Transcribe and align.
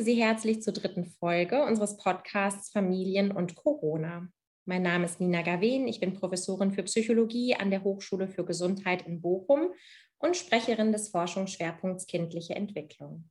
Begrüße 0.00 0.16
Sie 0.16 0.22
herzlich 0.22 0.62
zur 0.62 0.72
dritten 0.72 1.04
Folge 1.04 1.62
unseres 1.62 1.98
Podcasts 1.98 2.70
Familien 2.70 3.32
und 3.32 3.54
Corona. 3.54 4.28
Mein 4.64 4.80
Name 4.80 5.04
ist 5.04 5.20
Nina 5.20 5.42
Gawen, 5.42 5.86
ich 5.88 6.00
bin 6.00 6.14
Professorin 6.14 6.72
für 6.72 6.84
Psychologie 6.84 7.54
an 7.54 7.70
der 7.70 7.84
Hochschule 7.84 8.26
für 8.26 8.46
Gesundheit 8.46 9.06
in 9.06 9.20
Bochum 9.20 9.74
und 10.16 10.38
Sprecherin 10.38 10.92
des 10.92 11.10
Forschungsschwerpunkts 11.10 12.06
kindliche 12.06 12.54
Entwicklung. 12.54 13.28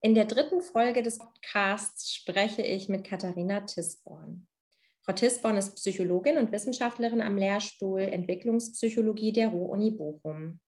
In 0.00 0.14
der 0.14 0.26
dritten 0.26 0.62
Folge 0.62 1.02
des 1.02 1.18
Podcasts 1.18 2.14
spreche 2.14 2.62
ich 2.62 2.88
mit 2.88 3.02
Katharina 3.02 3.62
Tisborn. 3.62 4.46
Frau 5.02 5.14
Tisborn 5.14 5.56
ist 5.56 5.74
Psychologin 5.74 6.38
und 6.38 6.52
Wissenschaftlerin 6.52 7.22
am 7.22 7.36
Lehrstuhl 7.36 8.02
Entwicklungspsychologie 8.02 9.32
der 9.32 9.48
Ruhr-Uni 9.48 9.90
Bochum. 9.90 10.60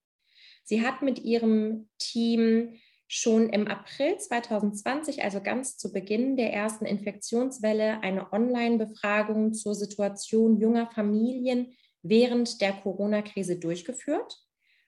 Sie 0.65 0.85
hat 0.85 1.03
mit 1.03 1.21
ihrem 1.21 1.89
Team 1.99 2.81
schon 3.15 3.51
im 3.51 3.69
April 3.69 4.17
2020, 4.17 5.23
also 5.23 5.43
ganz 5.43 5.77
zu 5.77 5.93
Beginn 5.93 6.39
der 6.39 6.51
ersten 6.51 6.87
Infektionswelle, 6.87 8.01
eine 8.01 8.33
Online-Befragung 8.33 9.53
zur 9.53 9.75
Situation 9.75 10.57
junger 10.57 10.91
Familien 10.91 11.77
während 12.01 12.63
der 12.63 12.73
Corona-Krise 12.73 13.59
durchgeführt 13.59 14.39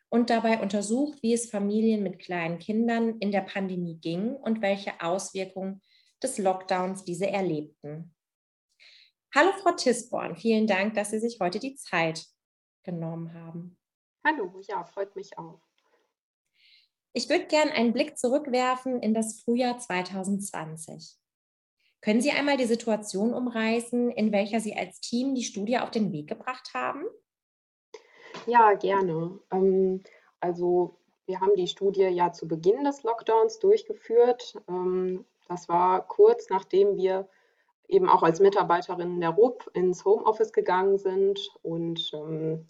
und 0.08 0.30
dabei 0.30 0.62
untersucht, 0.62 1.22
wie 1.22 1.34
es 1.34 1.50
Familien 1.50 2.02
mit 2.02 2.18
kleinen 2.18 2.58
Kindern 2.58 3.18
in 3.18 3.30
der 3.30 3.42
Pandemie 3.42 3.98
ging 4.00 4.34
und 4.34 4.62
welche 4.62 5.02
Auswirkungen 5.02 5.82
des 6.22 6.38
Lockdowns 6.38 7.04
diese 7.04 7.26
erlebten. 7.26 8.14
Hallo 9.34 9.52
Frau 9.62 9.72
Tisborn, 9.72 10.34
vielen 10.34 10.66
Dank, 10.66 10.94
dass 10.94 11.10
Sie 11.10 11.18
sich 11.18 11.40
heute 11.40 11.58
die 11.58 11.74
Zeit 11.74 12.24
genommen 12.84 13.34
haben. 13.34 13.76
Hallo, 14.26 14.62
ja, 14.66 14.82
freut 14.84 15.14
mich 15.14 15.36
auch. 15.36 15.60
Ich 17.16 17.28
würde 17.28 17.46
gerne 17.46 17.70
einen 17.70 17.92
Blick 17.92 18.18
zurückwerfen 18.18 19.00
in 19.00 19.14
das 19.14 19.40
Frühjahr 19.40 19.78
2020. 19.78 21.16
Können 22.00 22.20
Sie 22.20 22.32
einmal 22.32 22.56
die 22.56 22.64
Situation 22.64 23.32
umreißen, 23.32 24.10
in 24.10 24.32
welcher 24.32 24.58
Sie 24.58 24.74
als 24.74 24.98
Team 25.00 25.36
die 25.36 25.44
Studie 25.44 25.78
auf 25.78 25.92
den 25.92 26.10
Weg 26.10 26.28
gebracht 26.28 26.72
haben? 26.74 27.04
Ja, 28.46 28.74
gerne. 28.74 29.38
Ähm, 29.52 30.02
also 30.40 30.98
wir 31.26 31.40
haben 31.40 31.54
die 31.54 31.68
Studie 31.68 32.02
ja 32.02 32.32
zu 32.32 32.48
Beginn 32.48 32.82
des 32.82 33.04
Lockdowns 33.04 33.60
durchgeführt. 33.60 34.56
Ähm, 34.68 35.24
das 35.48 35.68
war 35.68 36.08
kurz 36.08 36.50
nachdem 36.50 36.96
wir 36.96 37.28
eben 37.86 38.08
auch 38.08 38.24
als 38.24 38.40
Mitarbeiterinnen 38.40 39.20
der 39.20 39.30
RUP 39.30 39.70
ins 39.72 40.04
Homeoffice 40.04 40.52
gegangen 40.52 40.98
sind. 40.98 41.38
Und 41.62 42.10
ähm, 42.12 42.66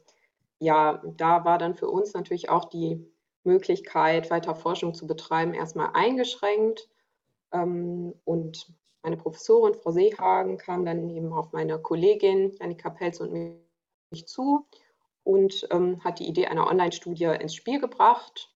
ja, 0.59 1.03
da 1.17 1.47
war 1.47 1.56
dann 1.56 1.75
für 1.75 1.89
uns 1.89 2.12
natürlich 2.12 2.50
auch 2.50 2.67
die 2.67 3.11
Möglichkeit, 3.45 4.31
weiter 4.31 4.55
Forschung 4.55 4.95
zu 4.95 5.06
betreiben, 5.06 5.55
erstmal 5.55 5.91
eingeschränkt. 5.95 6.89
Ähm, 7.53 8.14
und 8.25 8.73
meine 9.03 9.17
Professorin, 9.17 9.75
Frau 9.75 9.91
Seehagen, 9.91 10.59
kam 10.59 10.84
dann 10.84 11.09
eben 11.11 11.33
auf 11.33 11.53
meine 11.53 11.78
Kollegin 11.78 12.56
Janika 12.59 12.91
Pelz 12.91 13.20
und 13.20 13.61
mich 14.11 14.27
zu 14.27 14.67
und 15.25 15.67
ähm, 15.70 16.03
hat 16.03 16.19
die 16.19 16.28
Idee 16.28 16.47
einer 16.47 16.67
Online-Studie 16.67 17.37
ins 17.41 17.55
Spiel 17.55 17.81
gebracht. 17.81 18.50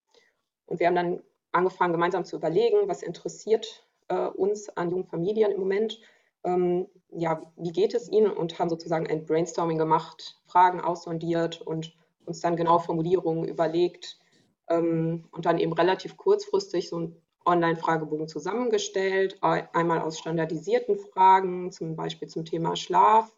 Und 0.66 0.81
wir 0.81 0.86
haben 0.86 0.94
dann 0.94 1.22
angefangen, 1.53 1.92
gemeinsam 1.92 2.25
zu 2.25 2.36
überlegen, 2.36 2.89
was 2.89 3.03
interessiert 3.03 3.86
äh, 4.09 4.27
uns 4.27 4.69
an 4.70 4.91
jungen 4.91 5.06
Familien 5.06 5.53
im 5.53 5.61
Moment. 5.61 6.00
Ähm, 6.44 6.89
ja, 7.11 7.42
wie 7.56 7.72
geht 7.72 7.94
es 7.94 8.11
ihnen? 8.11 8.31
Und 8.31 8.59
haben 8.59 8.69
sozusagen 8.69 9.06
ein 9.06 9.25
Brainstorming 9.25 9.78
gemacht, 9.78 10.38
Fragen 10.47 10.81
aussondiert 10.81 11.60
und 11.62 11.94
uns 12.27 12.41
dann 12.41 12.56
genau 12.56 12.78
Formulierungen 12.78 13.44
überlegt, 13.44 14.19
ähm, 14.68 15.28
und 15.32 15.46
dann 15.46 15.58
eben 15.58 15.72
relativ 15.72 16.16
kurzfristig 16.16 16.88
so 16.88 16.96
einen 16.96 17.22
Online-Fragebogen 17.44 18.28
zusammengestellt, 18.28 19.38
einmal 19.40 20.00
aus 20.00 20.18
standardisierten 20.18 20.98
Fragen, 20.98 21.72
zum 21.72 21.96
Beispiel 21.96 22.28
zum 22.28 22.44
Thema 22.44 22.76
Schlaf, 22.76 23.34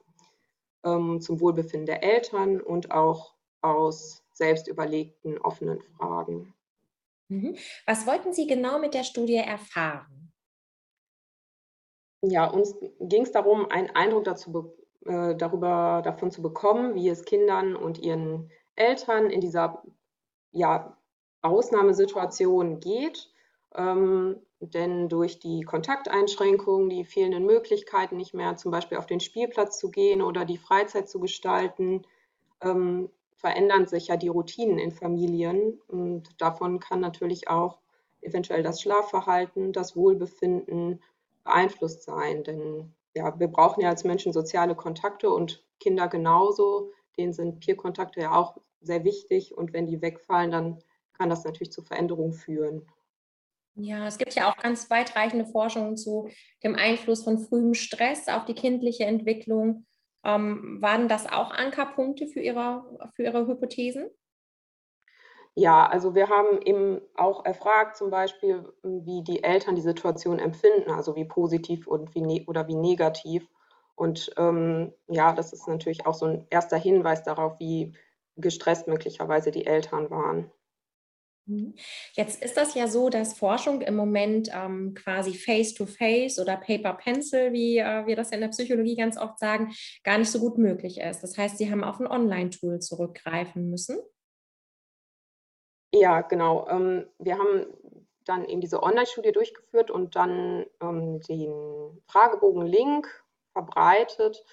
ähm, 0.84 1.20
zum 1.20 1.40
Wohlbefinden 1.40 1.86
der 1.86 2.02
Eltern 2.02 2.60
und 2.60 2.90
auch 2.90 3.34
aus 3.60 4.24
selbst 4.32 4.68
überlegten 4.68 5.38
offenen 5.38 5.80
Fragen. 5.80 6.54
Mhm. 7.28 7.56
Was 7.86 8.06
wollten 8.06 8.32
Sie 8.32 8.46
genau 8.46 8.78
mit 8.78 8.94
der 8.94 9.04
Studie 9.04 9.36
erfahren? 9.36 10.32
Ja, 12.22 12.46
uns 12.46 12.74
ging 13.00 13.22
es 13.22 13.32
darum, 13.32 13.70
einen 13.70 13.90
Eindruck 13.90 14.24
dazu, 14.24 14.74
äh, 15.06 15.34
darüber, 15.36 16.02
davon 16.04 16.30
zu 16.30 16.42
bekommen, 16.42 16.94
wie 16.94 17.08
es 17.08 17.24
Kindern 17.24 17.76
und 17.76 17.98
ihren 17.98 18.50
Eltern 18.74 19.30
in 19.30 19.40
dieser 19.40 19.82
ja, 20.52 20.96
Ausnahmesituation 21.42 22.80
geht. 22.80 23.30
Ähm, 23.74 24.36
denn 24.60 25.08
durch 25.08 25.38
die 25.38 25.62
Kontakteinschränkungen, 25.62 26.90
die 26.90 27.04
fehlenden 27.04 27.46
Möglichkeiten, 27.46 28.16
nicht 28.16 28.34
mehr 28.34 28.56
zum 28.56 28.70
Beispiel 28.70 28.98
auf 28.98 29.06
den 29.06 29.20
Spielplatz 29.20 29.78
zu 29.78 29.90
gehen 29.90 30.20
oder 30.20 30.44
die 30.44 30.58
Freizeit 30.58 31.08
zu 31.08 31.18
gestalten, 31.18 32.02
ähm, 32.60 33.08
verändern 33.36 33.86
sich 33.86 34.08
ja 34.08 34.16
die 34.16 34.28
Routinen 34.28 34.78
in 34.78 34.92
Familien. 34.92 35.80
Und 35.88 36.40
davon 36.40 36.78
kann 36.78 37.00
natürlich 37.00 37.48
auch 37.48 37.78
eventuell 38.20 38.62
das 38.62 38.82
Schlafverhalten, 38.82 39.72
das 39.72 39.96
Wohlbefinden 39.96 41.02
beeinflusst 41.42 42.02
sein. 42.02 42.44
Denn 42.44 42.94
ja, 43.14 43.38
wir 43.38 43.48
brauchen 43.48 43.80
ja 43.80 43.88
als 43.88 44.04
Menschen 44.04 44.34
soziale 44.34 44.74
Kontakte 44.74 45.30
und 45.30 45.64
Kinder 45.78 46.08
genauso. 46.08 46.90
Denen 47.16 47.32
sind 47.32 47.60
Peer-Kontakte 47.60 48.20
ja 48.20 48.34
auch 48.34 48.58
sehr 48.82 49.04
wichtig. 49.04 49.56
Und 49.56 49.72
wenn 49.72 49.86
die 49.86 50.02
wegfallen, 50.02 50.50
dann 50.50 50.82
kann 51.20 51.28
das 51.28 51.44
natürlich 51.44 51.70
zu 51.70 51.82
Veränderungen 51.82 52.32
führen. 52.32 52.86
Ja, 53.74 54.06
es 54.06 54.16
gibt 54.16 54.34
ja 54.34 54.50
auch 54.50 54.56
ganz 54.56 54.88
weitreichende 54.88 55.44
Forschungen 55.44 55.98
zu 55.98 56.30
dem 56.64 56.76
Einfluss 56.76 57.24
von 57.24 57.38
frühem 57.38 57.74
Stress 57.74 58.26
auf 58.28 58.46
die 58.46 58.54
kindliche 58.54 59.04
Entwicklung. 59.04 59.86
Ähm, 60.24 60.78
waren 60.80 61.08
das 61.08 61.26
auch 61.26 61.50
Ankerpunkte 61.50 62.26
für 62.26 62.40
Ihre, 62.40 63.10
für 63.14 63.24
Ihre 63.24 63.46
Hypothesen? 63.46 64.08
Ja, 65.54 65.86
also 65.86 66.14
wir 66.14 66.30
haben 66.30 66.62
eben 66.62 67.02
auch 67.16 67.44
erfragt, 67.44 67.98
zum 67.98 68.10
Beispiel, 68.10 68.72
wie 68.82 69.22
die 69.22 69.42
Eltern 69.42 69.74
die 69.74 69.82
Situation 69.82 70.38
empfinden, 70.38 70.90
also 70.90 71.16
wie 71.16 71.26
positiv 71.26 71.86
und 71.86 72.14
wie 72.14 72.22
ne 72.22 72.44
oder 72.46 72.66
wie 72.66 72.76
negativ. 72.76 73.46
Und 73.94 74.32
ähm, 74.38 74.94
ja, 75.06 75.34
das 75.34 75.52
ist 75.52 75.68
natürlich 75.68 76.06
auch 76.06 76.14
so 76.14 76.24
ein 76.24 76.46
erster 76.48 76.78
Hinweis 76.78 77.24
darauf, 77.24 77.60
wie 77.60 77.94
gestresst 78.36 78.88
möglicherweise 78.88 79.50
die 79.50 79.66
Eltern 79.66 80.10
waren. 80.10 80.50
Mhm. 81.50 81.74
Jetzt 82.12 82.42
ist 82.42 82.56
das 82.56 82.74
ja 82.74 82.86
so, 82.86 83.08
dass 83.08 83.36
Forschung 83.36 83.80
im 83.80 83.96
Moment 83.96 84.48
ähm, 84.54 84.94
quasi 84.94 85.34
Face-to-Face 85.34 86.38
-face 86.38 86.40
oder 86.40 86.56
Paper-Pencil, 86.56 87.52
wie 87.52 87.78
äh, 87.78 88.06
wir 88.06 88.14
das 88.14 88.30
in 88.30 88.40
der 88.40 88.48
Psychologie 88.48 88.94
ganz 88.94 89.18
oft 89.18 89.38
sagen, 89.38 89.72
gar 90.04 90.18
nicht 90.18 90.30
so 90.30 90.38
gut 90.38 90.58
möglich 90.58 91.00
ist. 91.00 91.22
Das 91.22 91.36
heißt, 91.36 91.58
Sie 91.58 91.70
haben 91.70 91.82
auf 91.82 91.98
ein 91.98 92.06
Online-Tool 92.06 92.78
zurückgreifen 92.78 93.68
müssen. 93.68 93.98
Ja, 95.92 96.20
genau. 96.20 96.68
Ähm, 96.68 97.06
wir 97.18 97.36
haben 97.36 97.66
dann 98.24 98.44
eben 98.44 98.60
diese 98.60 98.82
Online-Studie 98.82 99.32
durchgeführt 99.32 99.90
und 99.90 100.14
dann 100.14 100.66
ähm, 100.80 101.20
den 101.22 102.00
Fragebogen-Link 102.06 103.08
verbreitet, 103.52 104.44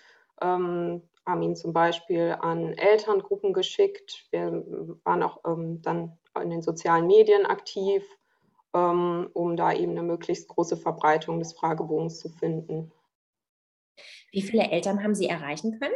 ähm, 0.42 1.04
haben 1.28 1.42
ihn 1.44 1.56
zum 1.56 1.74
Beispiel 1.74 2.38
an 2.40 2.74
Elterngruppen 2.74 3.54
geschickt. 3.54 4.26
Wir 4.32 4.64
waren 5.04 5.22
auch 5.22 5.42
ähm, 5.46 5.82
dann 5.82 6.18
in 6.42 6.50
den 6.50 6.62
sozialen 6.62 7.08
Medien 7.08 7.46
aktiv, 7.46 8.04
ähm, 8.74 9.30
um 9.34 9.56
da 9.56 9.74
eben 9.74 9.92
eine 9.92 10.04
möglichst 10.04 10.48
große 10.48 10.78
Verbreitung 10.78 11.40
des 11.40 11.54
Fragebogens 11.54 12.20
zu 12.20 12.30
finden. 12.30 12.92
Wie 14.32 14.42
viele 14.42 14.70
Eltern 14.70 15.04
haben 15.04 15.16
Sie 15.16 15.28
erreichen 15.28 15.80
können? 15.80 15.96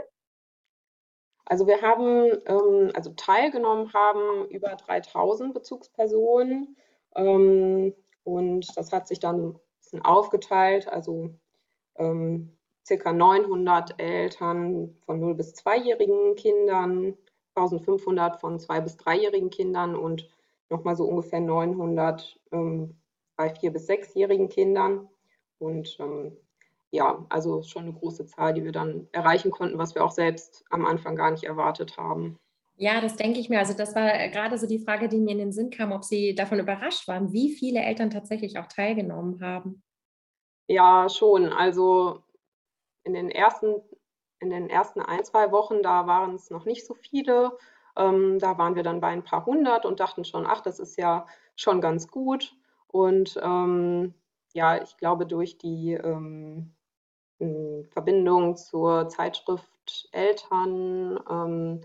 Also 1.46 1.68
wir 1.68 1.82
haben, 1.82 2.32
ähm, 2.46 2.92
also 2.96 3.12
teilgenommen 3.12 3.94
haben 3.94 4.48
über 4.50 4.70
3000 4.70 5.54
Bezugspersonen 5.54 6.78
ähm, 7.16 7.94
und 8.24 8.78
das 8.78 8.92
hat 8.94 9.08
sich 9.08 9.20
dann 9.20 9.50
ein 9.50 9.60
bisschen 9.80 10.02
aufgeteilt, 10.04 10.88
also 10.88 11.32
circa 12.86 13.14
900 13.14 14.00
Eltern 14.00 14.96
von 15.06 15.20
0 15.20 15.36
bis 15.36 15.54
2-jährigen 15.54 16.36
Kindern, 16.36 17.18
1500 17.56 18.39
von 18.39 18.59
zwei- 18.59 18.81
bis 18.81 18.98
dreijährigen 18.98 19.50
Kindern 19.50 19.95
und 19.95 20.27
nochmal 20.69 20.95
so 20.95 21.06
ungefähr 21.06 21.39
900 21.39 22.39
ähm, 22.51 22.95
bei 23.36 23.53
vier- 23.53 23.71
bis 23.71 23.88
sechsjährigen 23.88 24.50
Kindern. 24.50 25.09
Und 25.59 25.98
ähm, 26.00 26.38
ja, 26.92 27.25
also 27.30 27.62
schon 27.63 27.83
eine 27.83 27.94
große 27.94 28.25
Zahl, 28.25 28.53
die 28.53 28.63
wir 28.63 28.71
dann 28.71 29.07
erreichen 29.12 29.51
konnten, 29.51 29.77
was 29.77 29.95
wir 29.95 30.03
auch 30.03 30.12
selbst 30.12 30.63
am 30.69 30.86
Anfang 30.86 31.15
gar 31.15 31.31
nicht 31.31 31.44
erwartet 31.44 31.98
haben. 31.98 32.38
Ja, 32.77 33.00
das 33.00 33.15
denke 33.15 33.39
ich 33.39 33.48
mir. 33.50 33.59
Also 33.59 33.74
das 33.74 33.95
war 33.95 34.13
äh, 34.13 34.30
gerade 34.30 34.57
so 34.57 34.65
die 34.65 34.80
Frage, 34.80 35.07
die 35.07 35.19
mir 35.19 35.31
in 35.31 35.38
den 35.38 35.51
Sinn 35.51 35.69
kam, 35.69 35.92
ob 35.92 36.03
Sie 36.03 36.33
davon 36.33 36.59
überrascht 36.59 37.07
waren, 37.07 37.31
wie 37.31 37.51
viele 37.51 37.81
Eltern 37.81 38.09
tatsächlich 38.09 38.57
auch 38.57 38.68
teilgenommen 38.68 39.39
haben. 39.42 39.83
Ja, 40.68 41.07
schon. 41.09 41.50
Also 41.50 42.24
in 43.03 43.13
den 43.13 43.30
ersten 43.30 43.81
in 44.42 44.50
den 44.50 44.70
ersten 44.70 45.02
ein, 45.02 45.24
zwei 45.24 45.52
Wochen, 45.52 45.84
da 45.84 46.08
waren 46.08 46.36
es 46.36 46.50
noch 46.50 46.66
nicht 46.66 46.86
so 46.86 46.96
viele. 46.96 47.58
Ähm, 47.96 48.40
da 48.40 48.58
waren 48.58 48.76
wir 48.76 48.84
dann 48.84 49.00
bei 49.00 49.10
ein 49.10 49.24
paar 49.24 49.46
hundert 49.46 49.86
und 49.86 50.00
dachten 50.00 50.26
schon, 50.26 50.46
ach, 50.46 50.62
das 50.62 50.80
ist 50.80 50.98
ja 50.98 51.28
schon 51.56 51.80
ganz 51.80 52.08
gut. 52.08 52.56
Und 52.88 53.40
ähm, 53.42 54.14
ja, 54.54 54.82
ich 54.82 54.98
glaube, 54.98 55.26
durch 55.26 55.58
die 55.58 55.94
ähm, 55.94 56.74
Verbindung 57.92 58.56
zur 58.56 59.08
Zeitschrift 59.10 59.70
Eltern, 60.12 61.20
ähm, 61.30 61.82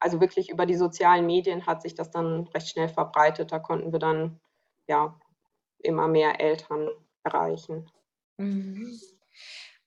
also 0.00 0.20
wirklich 0.20 0.50
über 0.50 0.66
die 0.66 0.76
sozialen 0.76 1.26
Medien 1.26 1.66
hat 1.66 1.82
sich 1.82 1.94
das 1.94 2.10
dann 2.10 2.48
recht 2.48 2.68
schnell 2.68 2.88
verbreitet. 2.88 3.52
Da 3.52 3.58
konnten 3.58 3.92
wir 3.92 3.98
dann 3.98 4.40
ja 4.86 5.18
immer 5.78 6.08
mehr 6.08 6.40
Eltern 6.40 6.88
erreichen. 7.22 7.90
Mhm. 8.36 8.98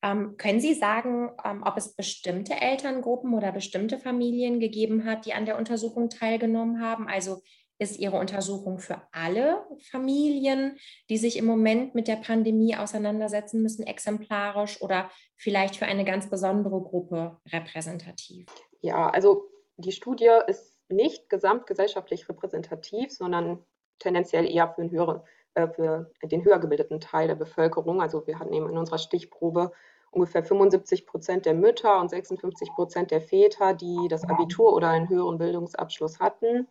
Ähm, 0.04 0.36
können 0.38 0.60
Sie 0.60 0.74
sagen, 0.74 1.32
ähm, 1.46 1.64
ob 1.66 1.78
es 1.78 1.96
bestimmte 1.96 2.54
Elterngruppen 2.60 3.34
oder 3.34 3.52
bestimmte 3.52 4.00
Familien 4.00 4.60
gegeben 4.60 5.06
hat, 5.06 5.26
die 5.26 5.34
an 5.34 5.46
der 5.46 5.58
Untersuchung 5.58 6.10
teilgenommen 6.10 6.82
haben? 6.82 7.08
Also 7.08 7.42
ist 7.82 7.98
Ihre 7.98 8.20
Untersuchung 8.20 8.78
für 8.78 9.02
alle 9.12 9.66
Familien, 9.90 10.78
die 11.10 11.18
sich 11.18 11.36
im 11.38 11.46
Moment 11.46 11.96
mit 11.96 12.08
der 12.08 12.18
Pandemie 12.18 12.76
auseinandersetzen 12.76 13.64
müssen, 13.64 13.88
exemplarisch 13.88 14.82
oder 14.84 15.10
vielleicht 15.36 15.78
für 15.78 15.86
eine 15.86 16.06
ganz 16.06 16.30
besondere 16.30 16.80
Gruppe 16.82 17.40
repräsentativ? 17.52 18.46
Ja, 18.82 19.10
also 19.10 19.50
die 19.78 19.92
Studie 19.92 20.30
ist 20.46 20.78
nicht 20.90 21.28
gesamtgesellschaftlich 21.30 22.30
repräsentativ, 22.30 23.12
sondern 23.12 23.66
tendenziell 23.98 24.48
eher 24.48 24.74
für, 24.76 24.90
höhere, 24.90 25.24
äh, 25.24 25.41
für 25.56 26.12
den 26.24 26.44
höher 26.44 26.60
gebildeten 26.60 27.00
Teil 27.00 27.28
der 27.28 27.36
Bevölkerung. 27.36 28.02
Also 28.02 28.26
wir 28.28 28.40
hatten 28.40 28.54
eben 28.54 28.70
in 28.70 28.78
unserer 28.78 28.98
Stichprobe 28.98 29.72
ungefähr 30.12 30.44
75 30.44 31.06
Prozent 31.06 31.46
der 31.46 31.54
Mütter 31.54 32.00
und 32.00 32.10
56 32.10 32.72
Prozent 32.74 33.12
der 33.12 33.22
Väter, 33.22 33.74
die 33.74 34.08
das 34.10 34.28
Abitur 34.30 34.74
oder 34.74 34.90
einen 34.90 35.10
höheren 35.10 35.38
Bildungsabschluss 35.38 36.20
hatten. 36.20 36.68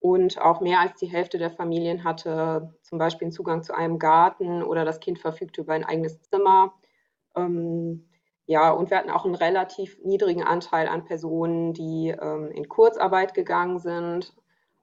Und 0.00 0.40
auch 0.40 0.60
mehr 0.60 0.80
als 0.80 0.98
die 0.98 1.06
Hälfte 1.06 1.38
der 1.38 1.50
Familien 1.50 2.02
hatte 2.02 2.74
zum 2.82 2.98
Beispiel 2.98 3.26
einen 3.26 3.32
Zugang 3.32 3.62
zu 3.62 3.72
einem 3.72 4.00
Garten 4.00 4.62
oder 4.62 4.84
das 4.84 4.98
Kind 4.98 5.20
verfügte 5.20 5.60
über 5.60 5.74
ein 5.74 5.84
eigenes 5.84 6.20
Zimmer. 6.22 6.74
Ähm, 7.36 8.08
ja, 8.46 8.70
und 8.70 8.90
wir 8.90 8.98
hatten 8.98 9.10
auch 9.10 9.24
einen 9.24 9.36
relativ 9.36 9.98
niedrigen 10.02 10.42
Anteil 10.42 10.88
an 10.88 11.04
Personen, 11.04 11.72
die 11.72 12.08
ähm, 12.08 12.50
in 12.50 12.68
Kurzarbeit 12.68 13.34
gegangen 13.34 13.78
sind. 13.78 14.34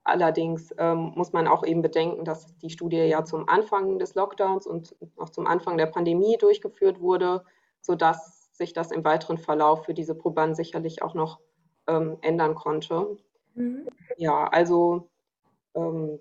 Allerdings 0.10 0.74
ähm, 0.78 1.14
muss 1.16 1.34
man 1.34 1.48
auch 1.48 1.64
eben 1.64 1.82
bedenken, 1.82 2.26
dass 2.26 2.56
die 2.58 2.70
Studie 2.70 2.98
ja 2.98 3.24
zum 3.24 3.48
Anfang 3.48 4.00
des 4.00 4.16
Lockdowns 4.16 4.66
und 4.66 4.96
auch 5.18 5.30
zum 5.30 5.48
Anfang 5.48 5.78
der 5.78 5.86
Pandemie 5.86 6.38
durchgeführt 6.38 7.00
wurde, 7.00 7.44
sodass 7.82 8.50
sich 8.54 8.74
das 8.74 8.92
im 8.92 9.06
weiteren 9.06 9.38
Verlauf 9.38 9.86
für 9.86 9.94
diese 9.94 10.16
Probanden 10.16 10.56
sicherlich 10.56 11.02
auch 11.02 11.14
noch 11.14 11.40
ähm, 11.88 12.18
ändern 12.22 12.56
konnte. 12.56 13.18
Mhm. 13.56 13.88
Ja, 14.18 14.48
also 14.48 15.10
ähm, 15.76 16.20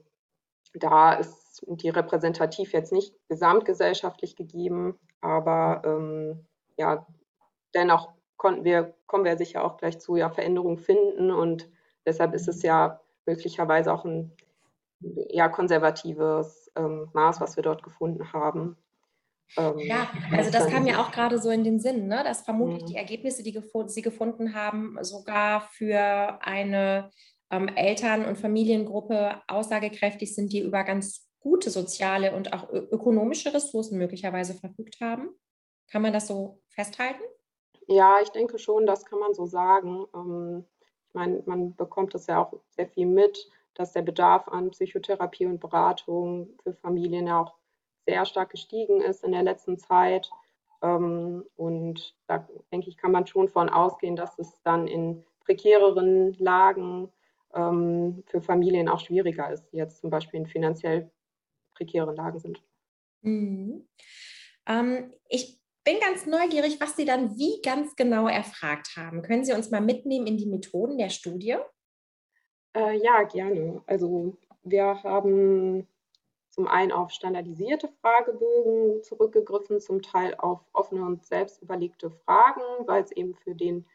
da 0.75 1.14
ist 1.14 1.64
die 1.67 1.88
repräsentativ 1.88 2.73
jetzt 2.73 2.93
nicht 2.93 3.14
gesamtgesellschaftlich 3.29 4.37
gegeben, 4.37 4.99
aber 5.20 5.82
ähm, 5.84 6.46
ja, 6.76 7.06
dennoch 7.75 8.12
konnten 8.37 8.64
wir, 8.64 8.94
kommen 9.06 9.25
wir 9.25 9.37
sicher 9.37 9.64
auch 9.64 9.76
gleich 9.76 9.99
zu, 9.99 10.17
ja, 10.17 10.31
Veränderungen 10.31 10.79
finden 10.79 11.31
und 11.31 11.69
deshalb 12.06 12.34
ist 12.34 12.49
es 12.49 12.62
ja 12.62 13.00
möglicherweise 13.28 13.92
auch 13.92 14.04
ein 14.04 14.32
ja, 15.30 15.48
konservatives 15.48 16.70
ähm, 16.76 17.08
Maß, 17.12 17.40
was 17.40 17.56
wir 17.56 17.62
dort 17.62 17.82
gefunden 17.82 18.32
haben. 18.32 18.76
Ähm, 19.56 19.78
ja, 19.78 20.08
also 20.32 20.50
das 20.50 20.66
kam 20.69 20.84
mir 20.84 21.00
auch 21.00 21.12
gerade 21.12 21.38
so 21.38 21.50
in 21.50 21.64
den 21.64 21.78
Sinn, 21.78 22.08
ne? 22.08 22.22
dass 22.25 22.42
vermutlich 22.42 22.82
mhm. 22.82 22.86
die 22.86 22.96
Ergebnisse, 22.96 23.42
die 23.42 23.52
gefo 23.52 23.86
Sie 23.86 24.02
gefunden 24.02 24.54
haben, 24.54 24.98
sogar 25.02 25.60
für 25.60 26.38
eine 26.42 27.10
ähm, 27.50 27.69
Eltern- 27.69 28.25
und 28.25 28.36
Familiengruppe 28.36 29.40
aussagekräftig 29.46 30.34
sind, 30.34 30.52
die 30.52 30.60
über 30.60 30.84
ganz 30.84 31.28
gute 31.40 31.70
soziale 31.70 32.34
und 32.34 32.52
auch 32.52 32.69
ökonomische 32.70 33.54
Ressourcen 33.54 33.96
möglicherweise 33.96 34.54
verfügt 34.54 35.00
haben. 35.00 35.31
Kann 35.90 36.02
man 36.02 36.12
das 36.12 36.26
so 36.26 36.60
festhalten? 36.69 37.22
Ja, 37.86 38.19
ich 38.22 38.28
denke 38.31 38.58
schon, 38.58 38.84
das 38.84 39.06
kann 39.06 39.19
man 39.19 39.32
so 39.32 39.46
sagen. 39.46 40.04
Ich 41.08 41.14
meine, 41.14 41.43
man 41.46 41.75
bekommt 41.75 42.14
es 42.14 42.26
ja 42.26 42.43
auch 42.43 42.52
sehr 42.70 42.87
viel 42.87 43.06
mit, 43.06 43.50
dass 43.75 43.93
der 43.93 44.02
Bedarf 44.02 44.49
an 44.49 44.70
Psychotherapie 44.70 45.46
und 45.46 45.60
Beratung 45.60 46.50
für 46.62 46.75
Familien 46.75 47.26
ja 47.26 47.40
auch 47.40 47.55
sehr 48.06 48.25
stark 48.26 48.50
gestiegen 48.50 49.00
ist 49.00 49.25
in 49.25 49.32
der 49.32 49.43
letzten 49.43 49.78
Zeit. 49.78 50.31
Ähm, 50.82 51.44
und 51.56 52.14
da 52.26 52.46
denke 52.72 52.88
ich, 52.88 52.96
kann 52.96 53.12
man 53.12 53.26
schon 53.26 53.49
von 53.49 53.69
ausgehen, 53.69 54.16
dass 54.16 54.38
es 54.38 54.60
dann 54.62 54.87
in 54.87 55.25
prekäreren 55.40 56.34
Lagen 56.34 57.10
ähm, 57.55 58.22
für 58.26 58.40
Familien 58.40 58.88
auch 58.88 59.00
schwieriger 59.00 59.50
ist, 59.50 59.66
die 59.72 59.76
jetzt 59.76 60.00
zum 60.00 60.10
Beispiel 60.10 60.40
in 60.40 60.46
finanziell 60.46 61.10
prekären 61.75 62.16
Lagen 62.16 62.38
sind. 62.38 62.62
Mhm. 63.22 63.88
Ähm, 64.66 65.12
ich 65.28 65.58
bin 65.84 66.00
ganz 66.00 66.26
neugierig, 66.26 66.80
was 66.80 66.96
Sie 66.96 67.04
dann 67.04 67.36
wie 67.36 67.60
ganz 67.62 67.96
genau 67.96 68.28
erfragt 68.28 68.96
haben. 68.96 69.22
Können 69.22 69.44
Sie 69.44 69.52
uns 69.52 69.70
mal 69.70 69.80
mitnehmen 69.80 70.26
in 70.26 70.36
die 70.36 70.46
Methoden 70.46 70.98
der 70.98 71.08
Studie? 71.08 71.56
Äh, 72.75 72.98
ja, 72.98 73.22
gerne. 73.25 73.82
Also 73.86 74.36
wir 74.62 75.02
haben 75.02 75.86
zum 76.50 76.66
einen 76.66 76.92
auf 76.92 77.10
standardisierte 77.10 77.88
Fragebögen 78.00 79.02
zurückgegriffen, 79.02 79.80
zum 79.80 80.02
Teil 80.02 80.34
auf 80.34 80.60
offene 80.72 81.04
und 81.04 81.25
selbst 81.25 81.62
überlegte 81.62 82.10
Fragen, 82.10 82.60
weil 82.86 83.04
es 83.04 83.12
eben 83.12 83.34
für, 83.34 83.54
den, 83.54 83.86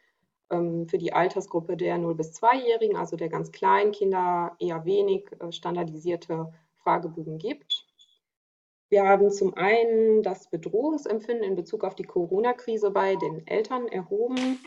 ähm, 0.50 0.88
für 0.88 0.98
die 0.98 1.12
Altersgruppe 1.12 1.76
der 1.76 1.96
0- 1.96 2.14
bis 2.14 2.32
2-Jährigen, 2.32 2.96
also 2.96 3.16
der 3.16 3.28
ganz 3.28 3.52
kleinen 3.52 3.92
Kinder, 3.92 4.56
eher 4.58 4.84
wenig 4.84 5.30
äh, 5.40 5.52
standardisierte 5.52 6.52
Fragebögen 6.76 7.38
gibt. 7.38 7.83
Wir 8.94 9.08
haben 9.08 9.32
zum 9.32 9.54
einen 9.54 10.22
das 10.22 10.48
Bedrohungsempfinden 10.48 11.42
in 11.42 11.56
Bezug 11.56 11.82
auf 11.82 11.96
die 11.96 12.04
Corona-Krise 12.04 12.92
bei 12.92 13.16
den 13.16 13.44
Eltern 13.44 13.88
erhoben, 13.88 14.60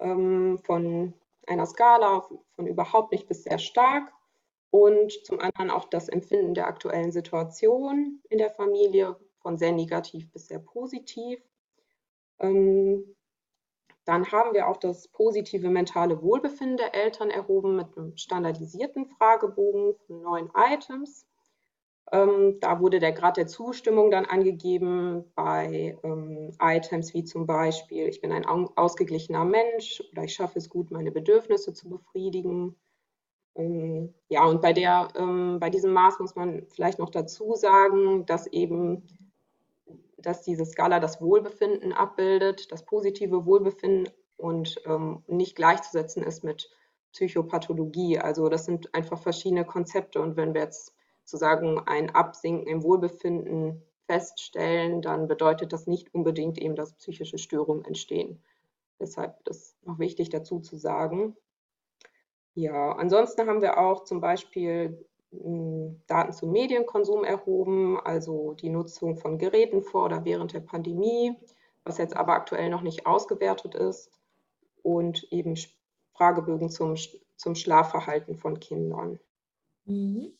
ähm, 0.00 0.58
von 0.58 1.14
einer 1.46 1.64
Skala 1.64 2.28
von 2.56 2.66
überhaupt 2.66 3.12
nicht 3.12 3.26
bis 3.26 3.44
sehr 3.44 3.56
stark. 3.56 4.12
Und 4.68 5.12
zum 5.24 5.40
anderen 5.40 5.70
auch 5.70 5.86
das 5.86 6.10
Empfinden 6.10 6.52
der 6.52 6.66
aktuellen 6.66 7.10
Situation 7.10 8.20
in 8.28 8.36
der 8.36 8.50
Familie 8.50 9.16
von 9.40 9.56
sehr 9.56 9.72
negativ 9.72 10.30
bis 10.30 10.48
sehr 10.48 10.58
positiv. 10.58 11.40
Ähm, 12.40 13.16
dann 14.04 14.30
haben 14.30 14.52
wir 14.52 14.68
auch 14.68 14.76
das 14.76 15.08
positive 15.08 15.70
mentale 15.70 16.20
Wohlbefinden 16.20 16.76
der 16.76 16.94
Eltern 16.94 17.30
erhoben 17.30 17.76
mit 17.76 17.96
einem 17.96 18.14
standardisierten 18.18 19.06
Fragebogen 19.06 19.94
von 20.06 20.20
neun 20.20 20.50
Items. 20.54 21.24
Ähm, 22.12 22.58
da 22.60 22.80
wurde 22.80 22.98
der 22.98 23.12
Grad 23.12 23.36
der 23.36 23.46
Zustimmung 23.46 24.10
dann 24.10 24.26
angegeben 24.26 25.24
bei 25.34 25.96
ähm, 26.02 26.52
Items 26.60 27.14
wie 27.14 27.24
zum 27.24 27.46
Beispiel, 27.46 28.08
ich 28.08 28.20
bin 28.20 28.30
ein 28.30 28.44
ausgeglichener 28.44 29.44
Mensch 29.44 30.02
oder 30.12 30.24
ich 30.24 30.34
schaffe 30.34 30.58
es 30.58 30.68
gut, 30.68 30.90
meine 30.90 31.10
Bedürfnisse 31.10 31.72
zu 31.72 31.88
befriedigen. 31.88 32.76
Ähm, 33.54 34.14
ja, 34.28 34.44
und 34.44 34.60
bei, 34.60 34.72
der, 34.72 35.08
ähm, 35.16 35.58
bei 35.60 35.70
diesem 35.70 35.92
Maß 35.92 36.18
muss 36.18 36.34
man 36.36 36.66
vielleicht 36.68 36.98
noch 36.98 37.10
dazu 37.10 37.54
sagen, 37.54 38.26
dass 38.26 38.46
eben 38.48 39.06
dass 40.24 40.42
diese 40.42 40.64
Skala 40.64 41.00
das 41.00 41.20
Wohlbefinden 41.20 41.92
abbildet, 41.92 42.72
das 42.72 42.84
positive 42.84 43.46
Wohlbefinden 43.46 44.08
und 44.36 44.80
ähm, 44.86 45.22
nicht 45.26 45.56
gleichzusetzen 45.56 46.22
ist 46.22 46.44
mit 46.44 46.70
Psychopathologie. 47.12 48.18
Also 48.18 48.48
das 48.48 48.64
sind 48.64 48.94
einfach 48.94 49.18
verschiedene 49.18 49.64
Konzepte 49.64 50.20
und 50.20 50.36
wenn 50.36 50.54
wir 50.54 50.62
jetzt 50.62 50.94
sozusagen 51.24 51.80
ein 51.80 52.10
Absinken 52.10 52.66
im 52.66 52.82
Wohlbefinden 52.82 53.82
feststellen, 54.06 55.00
dann 55.00 55.26
bedeutet 55.28 55.72
das 55.72 55.86
nicht 55.86 56.14
unbedingt 56.14 56.58
eben, 56.58 56.76
dass 56.76 56.94
psychische 56.94 57.38
Störungen 57.38 57.84
entstehen. 57.84 58.42
Deshalb 59.00 59.46
ist 59.48 59.76
noch 59.84 59.98
wichtig 59.98 60.28
dazu 60.28 60.60
zu 60.60 60.76
sagen. 60.76 61.36
Ja, 62.54 62.92
ansonsten 62.92 63.48
haben 63.48 63.62
wir 63.62 63.78
auch 63.78 64.04
zum 64.04 64.20
Beispiel 64.20 65.04
hm, 65.30 66.02
Daten 66.06 66.32
zum 66.32 66.52
Medienkonsum 66.52 67.24
erhoben, 67.24 67.98
also 67.98 68.52
die 68.52 68.68
Nutzung 68.68 69.16
von 69.16 69.38
Geräten 69.38 69.82
vor 69.82 70.04
oder 70.04 70.24
während 70.24 70.52
der 70.52 70.60
Pandemie, 70.60 71.34
was 71.84 71.98
jetzt 71.98 72.16
aber 72.16 72.34
aktuell 72.34 72.70
noch 72.70 72.82
nicht 72.82 73.06
ausgewertet 73.06 73.74
ist, 73.74 74.10
und 74.82 75.26
eben 75.32 75.56
Fragebögen 76.12 76.68
zum, 76.70 76.94
zum 77.36 77.54
Schlafverhalten 77.54 78.36
von 78.36 78.60
Kindern. 78.60 79.18
Mhm. 79.86 80.32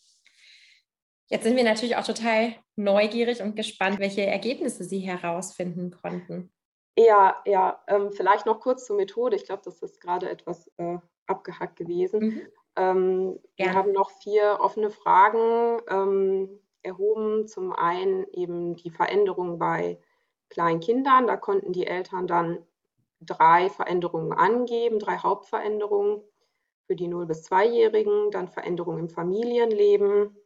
Jetzt 1.35 1.43
sind 1.43 1.57
wir 1.57 1.65
natürlich 1.65 1.97
auch 1.97 2.07
total 2.07 2.55
neugierig 2.77 3.43
und 3.43 3.57
gespannt, 3.57 3.99
welche 3.99 4.25
Ergebnisse 4.25 4.85
Sie 4.85 5.01
herausfinden 5.01 5.91
konnten. 5.91 6.53
Ja, 6.97 7.43
ja, 7.45 7.83
ähm, 7.89 8.13
vielleicht 8.13 8.47
noch 8.47 8.61
kurz 8.61 8.87
zur 8.87 8.95
Methode. 8.95 9.35
Ich 9.35 9.45
glaube, 9.45 9.63
das 9.65 9.83
ist 9.83 10.01
gerade 10.01 10.31
etwas 10.31 10.71
äh, 10.77 10.99
abgehackt 11.27 11.75
gewesen. 11.75 12.21
Mhm. 12.21 12.43
Ähm, 12.77 13.41
wir 13.57 13.75
haben 13.75 13.91
noch 13.91 14.11
vier 14.23 14.59
offene 14.61 14.91
Fragen 14.91 15.81
ähm, 15.91 16.61
erhoben. 16.83 17.49
Zum 17.49 17.73
einen 17.73 18.29
eben 18.31 18.77
die 18.77 18.91
Veränderung 18.91 19.59
bei 19.59 19.99
kleinen 20.51 20.79
Kindern. 20.79 21.27
Da 21.27 21.37
konnten 21.37 21.73
die 21.73 21.89
Eltern 21.89 22.29
dann 22.29 22.65
drei 23.21 23.71
Veränderungen 23.71 24.33
angeben, 24.33 25.01
drei 25.01 25.17
Hauptveränderungen 25.17 26.23
für 26.87 26.95
die 26.95 27.09
0- 27.09 27.27
bis 27.27 27.51
2-Jährigen, 27.51 28.31
dann 28.31 28.47
Veränderungen 28.47 29.01
im 29.01 29.11
Familienleben, 29.11 30.37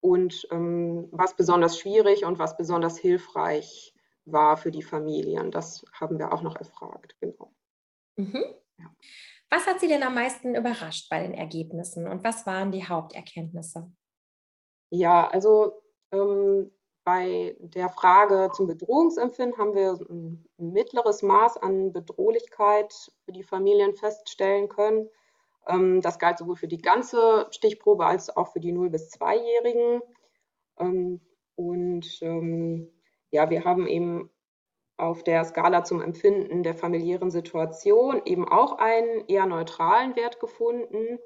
und 0.00 0.46
ähm, 0.50 1.08
was 1.10 1.36
besonders 1.36 1.78
schwierig 1.78 2.24
und 2.24 2.38
was 2.38 2.56
besonders 2.56 2.98
hilfreich 2.98 3.94
war 4.24 4.56
für 4.56 4.70
die 4.70 4.82
Familien. 4.82 5.50
Das 5.50 5.84
haben 5.92 6.18
wir 6.18 6.32
auch 6.32 6.42
noch 6.42 6.56
erfragt, 6.56 7.16
genau. 7.20 7.52
Mhm. 8.16 8.44
Ja. 8.78 8.86
Was 9.50 9.66
hat 9.66 9.80
Sie 9.80 9.88
denn 9.88 10.02
am 10.02 10.14
meisten 10.14 10.54
überrascht 10.54 11.08
bei 11.08 11.22
den 11.22 11.34
Ergebnissen 11.34 12.08
und 12.08 12.24
was 12.24 12.46
waren 12.46 12.72
die 12.72 12.86
Haupterkenntnisse? 12.86 13.90
Ja, 14.90 15.28
also 15.28 15.82
ähm, 16.12 16.72
bei 17.04 17.56
der 17.60 17.88
Frage 17.88 18.50
zum 18.52 18.66
Bedrohungsempfinden 18.66 19.56
haben 19.58 19.74
wir 19.74 19.92
ein 20.10 20.44
mittleres 20.56 21.22
Maß 21.22 21.56
an 21.58 21.92
Bedrohlichkeit 21.92 22.92
für 23.24 23.32
die 23.32 23.44
Familien 23.44 23.94
feststellen 23.94 24.68
können. 24.68 25.08
Ähm, 25.68 26.00
das 26.00 26.18
galt 26.18 26.38
sowohl 26.38 26.56
für 26.56 26.68
die 26.68 26.78
ganze 26.78 27.46
Stichprobe 27.50 28.06
als 28.06 28.34
auch 28.36 28.52
für 28.52 28.60
die 28.60 28.72
0- 28.72 28.90
bis 28.90 29.10
2-Jährigen. 29.12 30.00
Ähm, 30.78 31.20
und 31.56 32.18
ähm, 32.22 32.92
ja, 33.30 33.50
wir 33.50 33.64
haben 33.64 33.86
eben 33.86 34.30
auf 34.96 35.22
der 35.24 35.44
Skala 35.44 35.84
zum 35.84 36.00
Empfinden 36.00 36.62
der 36.62 36.74
familiären 36.74 37.30
Situation 37.30 38.22
eben 38.24 38.48
auch 38.48 38.78
einen 38.78 39.26
eher 39.28 39.46
neutralen 39.46 40.16
Wert 40.16 40.40
gefunden. 40.40 41.18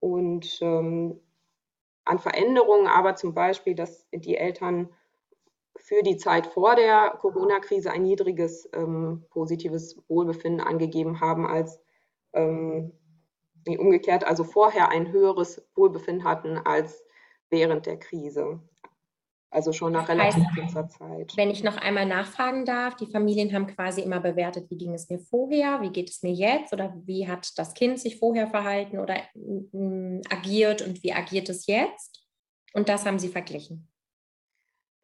Und 0.00 0.62
an 0.62 2.18
Veränderungen 2.18 2.86
aber 2.86 3.16
zum 3.16 3.34
Beispiel, 3.34 3.74
dass 3.74 4.08
die 4.12 4.36
Eltern 4.36 4.88
für 5.76 6.02
die 6.02 6.16
Zeit 6.16 6.46
vor 6.46 6.76
der 6.76 7.10
Corona-Krise 7.20 7.90
ein 7.90 8.02
niedriges 8.02 8.68
ähm, 8.72 9.24
positives 9.30 9.98
Wohlbefinden 10.08 10.60
angegeben 10.60 11.20
haben 11.20 11.46
als 11.46 11.80
ähm, 12.32 12.92
umgekehrt, 13.66 14.24
also 14.24 14.44
vorher 14.44 14.90
ein 14.90 15.10
höheres 15.12 15.66
Wohlbefinden 15.74 16.24
hatten 16.24 16.58
als 16.58 17.04
während 17.50 17.86
der 17.86 17.98
Krise. 17.98 18.60
Also 19.50 19.72
schon 19.72 19.92
nach 19.92 20.08
relativ 20.08 20.42
heißt, 20.42 20.56
kurzer 20.56 20.88
Zeit. 20.88 21.32
Wenn 21.36 21.48
ich 21.48 21.62
noch 21.62 21.76
einmal 21.76 22.06
nachfragen 22.06 22.64
darf, 22.64 22.96
die 22.96 23.06
Familien 23.06 23.52
haben 23.52 23.68
quasi 23.68 24.00
immer 24.00 24.18
bewertet, 24.18 24.68
wie 24.68 24.76
ging 24.76 24.94
es 24.94 25.08
mir 25.08 25.20
vorher, 25.20 25.80
wie 25.80 25.90
geht 25.90 26.10
es 26.10 26.24
mir 26.24 26.32
jetzt 26.32 26.72
oder 26.72 26.92
wie 27.04 27.28
hat 27.28 27.56
das 27.56 27.72
Kind 27.72 28.00
sich 28.00 28.18
vorher 28.18 28.48
verhalten 28.48 28.98
oder 28.98 29.14
äh, 29.16 30.20
agiert 30.28 30.82
und 30.82 31.04
wie 31.04 31.12
agiert 31.12 31.48
es 31.48 31.66
jetzt? 31.66 32.26
Und 32.72 32.88
das 32.88 33.06
haben 33.06 33.20
sie 33.20 33.28
verglichen. 33.28 33.88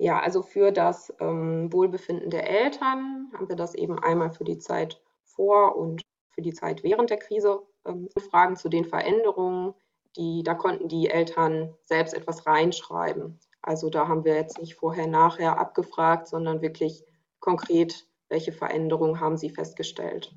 Ja, 0.01 0.19
also 0.19 0.41
für 0.41 0.73
das 0.73 1.13
ähm, 1.21 1.71
Wohlbefinden 1.71 2.31
der 2.31 2.49
Eltern 2.49 3.31
haben 3.35 3.51
wir 3.51 3.57
das 3.57 3.75
eben 3.75 3.99
einmal 3.99 4.31
für 4.31 4.45
die 4.45 4.57
Zeit 4.57 4.99
vor 5.25 5.77
und 5.77 6.01
für 6.31 6.41
die 6.41 6.55
Zeit 6.55 6.83
während 6.83 7.11
der 7.11 7.19
Krise 7.19 7.61
ähm, 7.85 8.09
Fragen 8.31 8.57
zu 8.57 8.71
den 8.71 8.87
Veränderungen, 8.87 9.75
die 10.17 10.43
da 10.43 10.55
konnten 10.55 10.89
die 10.89 11.11
Eltern 11.11 11.75
selbst 11.83 12.15
etwas 12.15 12.47
reinschreiben. 12.47 13.39
Also 13.61 13.91
da 13.91 14.09
haben 14.09 14.25
wir 14.25 14.37
jetzt 14.37 14.59
nicht 14.59 14.75
vorher, 14.75 15.07
nachher 15.07 15.59
abgefragt, 15.59 16.29
sondern 16.29 16.63
wirklich 16.63 17.05
konkret, 17.39 18.07
welche 18.31 18.53
Veränderungen 18.53 19.21
haben 19.21 19.37
sie 19.37 19.51
festgestellt. 19.51 20.35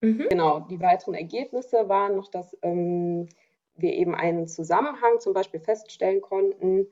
Mhm. 0.00 0.28
Genau, 0.30 0.60
die 0.60 0.80
weiteren 0.80 1.12
Ergebnisse 1.12 1.90
waren 1.90 2.16
noch, 2.16 2.30
dass 2.30 2.56
ähm, 2.62 3.28
wir 3.74 3.92
eben 3.92 4.14
einen 4.14 4.46
Zusammenhang 4.46 5.20
zum 5.20 5.34
Beispiel 5.34 5.60
feststellen 5.60 6.22
konnten 6.22 6.86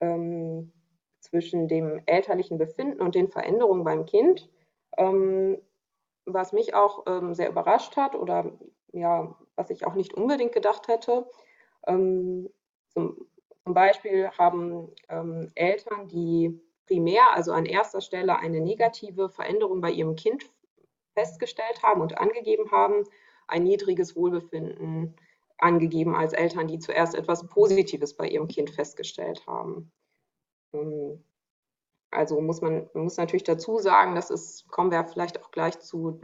ähm, 0.00 0.72
zwischen 1.24 1.68
dem 1.68 2.02
elterlichen 2.06 2.58
Befinden 2.58 3.00
und 3.00 3.14
den 3.14 3.28
Veränderungen 3.28 3.84
beim 3.84 4.06
Kind. 4.06 4.48
Ähm, 4.96 5.58
was 6.26 6.52
mich 6.52 6.74
auch 6.74 7.04
ähm, 7.06 7.34
sehr 7.34 7.48
überrascht 7.48 7.96
hat 7.96 8.14
oder 8.14 8.52
ja, 8.92 9.34
was 9.56 9.70
ich 9.70 9.86
auch 9.86 9.94
nicht 9.94 10.14
unbedingt 10.14 10.52
gedacht 10.52 10.88
hätte. 10.88 11.28
Ähm, 11.86 12.48
zum, 12.90 13.26
zum, 13.64 13.74
Beispiel 13.74 14.30
haben 14.30 14.88
ähm, 15.08 15.50
Eltern, 15.54 16.08
die 16.08 16.60
primär, 16.86 17.32
also 17.34 17.52
an 17.52 17.66
erster 17.66 18.00
Stelle 18.00 18.38
eine 18.38 18.60
negative 18.60 19.28
Veränderung 19.28 19.80
bei 19.80 19.90
ihrem 19.90 20.16
Kind 20.16 20.44
festgestellt 21.14 21.82
haben 21.82 22.00
und 22.00 22.18
angegeben 22.18 22.70
haben, 22.70 23.04
ein 23.46 23.64
niedriges 23.64 24.16
Wohlbefinden 24.16 25.14
angegeben 25.58 26.14
als 26.14 26.32
Eltern, 26.32 26.66
die 26.66 26.78
zuerst 26.78 27.14
etwas 27.14 27.46
Positives 27.46 28.14
bei 28.16 28.28
ihrem 28.28 28.48
Kind 28.48 28.70
festgestellt 28.70 29.46
haben. 29.46 29.92
Ähm, 30.74 31.22
also 32.10 32.40
muss 32.40 32.60
man, 32.60 32.88
muss 32.94 33.16
natürlich 33.16 33.44
dazu 33.44 33.78
sagen, 33.78 34.14
das 34.14 34.30
ist, 34.30 34.68
kommen 34.68 34.90
wir 34.90 35.04
vielleicht 35.04 35.42
auch 35.42 35.50
gleich 35.50 35.78
zu, 35.80 36.20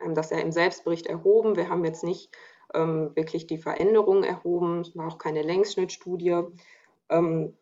ähm, 0.00 0.14
dass 0.14 0.30
er 0.30 0.42
im 0.42 0.52
Selbstbericht 0.52 1.06
erhoben. 1.06 1.56
Wir 1.56 1.68
haben 1.70 1.84
jetzt 1.84 2.04
nicht 2.04 2.30
ähm, 2.74 3.14
wirklich 3.14 3.46
die 3.46 3.58
Veränderungen 3.58 4.24
erhoben, 4.24 4.80
es 4.80 4.96
war 4.96 5.08
auch 5.08 5.18
keine 5.18 5.42
Längsschnittstudie. 5.42 6.42
Ähm, 7.08 7.56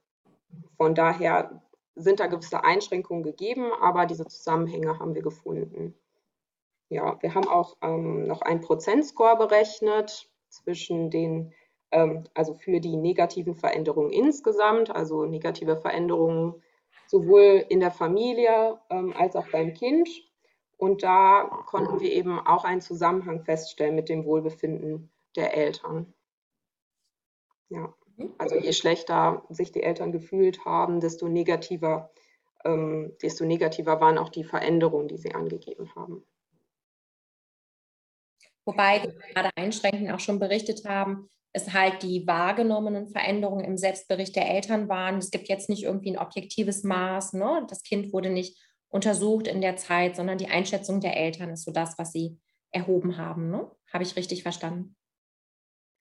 von 0.77 0.95
daher 0.95 1.63
sind 1.95 2.21
da 2.21 2.27
gewisse 2.27 2.65
Einschränkungen 2.65 3.23
gegeben, 3.23 3.73
aber 3.81 4.07
diese 4.07 4.27
Zusammenhänge 4.27 4.99
haben 4.99 5.15
wir 5.15 5.23
gefunden. 5.23 5.95
Ja, 6.91 7.21
wir 7.21 7.35
haben 7.35 7.49
auch 7.49 7.77
ähm, 7.83 8.27
noch 8.27 8.41
einen 8.43 8.61
Prozentscore 8.61 9.37
berechnet 9.37 10.31
zwischen 10.49 11.11
den, 11.11 11.53
also 11.91 12.55
für 12.55 12.81
die 12.81 12.97
negativen 12.97 13.55
Veränderungen 13.55 14.11
insgesamt, 14.11 14.91
also 14.91 15.25
negative 15.25 15.77
Veränderungen 15.77 16.63
sowohl 17.07 17.65
in 17.69 17.81
der 17.81 17.91
Familie 17.91 18.79
ähm, 18.91 19.15
als 19.17 19.35
auch 19.37 19.49
beim 19.51 19.73
Kind. 19.73 20.09
Und 20.77 21.03
da 21.03 21.45
konnten 21.67 22.01
wir 22.01 22.13
eben 22.13 22.39
auch 22.39 22.65
einen 22.65 22.81
Zusammenhang 22.81 23.43
feststellen 23.43 23.95
mit 23.95 24.09
dem 24.09 24.25
Wohlbefinden 24.25 25.11
der 25.35 25.57
Eltern. 25.57 26.13
Ja, 27.71 27.93
also 28.39 28.57
je 28.57 28.73
schlechter 28.73 29.45
sich 29.49 29.73
die 29.73 29.83
Eltern 29.83 30.13
gefühlt 30.13 30.65
haben, 30.65 31.01
desto 31.01 31.29
negativer, 31.29 32.11
ähm, 32.65 33.17
desto 33.23 33.45
negativer 33.45 34.01
waren 34.01 34.19
auch 34.19 34.29
die 34.29 34.45
Veränderungen, 34.45 35.09
die 35.09 35.19
sie 35.19 35.35
angegeben 35.35 35.95
haben. 35.95 36.25
Wobei 38.69 39.03
wir 39.03 39.15
gerade 39.33 39.49
einschränkend 39.57 40.13
auch 40.13 40.21
schon 40.21 40.39
berichtet 40.39 40.85
haben, 40.85 41.31
es 41.55 41.73
halt 41.73 42.03
die 42.03 42.27
wahrgenommenen 42.27 43.09
Veränderungen 43.09 43.65
im 43.65 43.79
Selbstbericht 43.79 44.37
der 44.37 44.47
Eltern 44.47 44.91
waren. 44.91 45.17
Es 45.17 45.31
gibt 45.31 45.49
jetzt 45.49 45.71
nicht 45.71 45.85
irgendwie 45.85 46.11
ein 46.11 46.19
objektives 46.19 46.85
Maß. 46.85 47.33
Ne? 47.33 47.65
Das 47.71 47.83
Kind 47.83 48.13
wurde 48.13 48.29
nicht 48.29 48.63
untersucht 48.91 49.47
in 49.47 49.63
der 49.63 49.77
Zeit, 49.77 50.17
sondern 50.17 50.37
die 50.37 50.49
Einschätzung 50.49 51.01
der 51.01 51.17
Eltern 51.17 51.49
ist 51.49 51.65
so 51.65 51.73
das, 51.73 51.97
was 51.97 52.13
sie 52.13 52.39
erhoben 52.71 53.17
haben. 53.17 53.49
Ne? 53.49 53.71
Habe 53.91 54.05
ich 54.05 54.17
richtig 54.17 54.43
verstanden? 54.43 54.97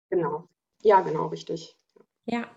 Genau. 0.09 0.49
Ja, 0.83 0.99
genau, 0.99 1.27
richtig. 1.27 1.73
Ja. 2.25 2.51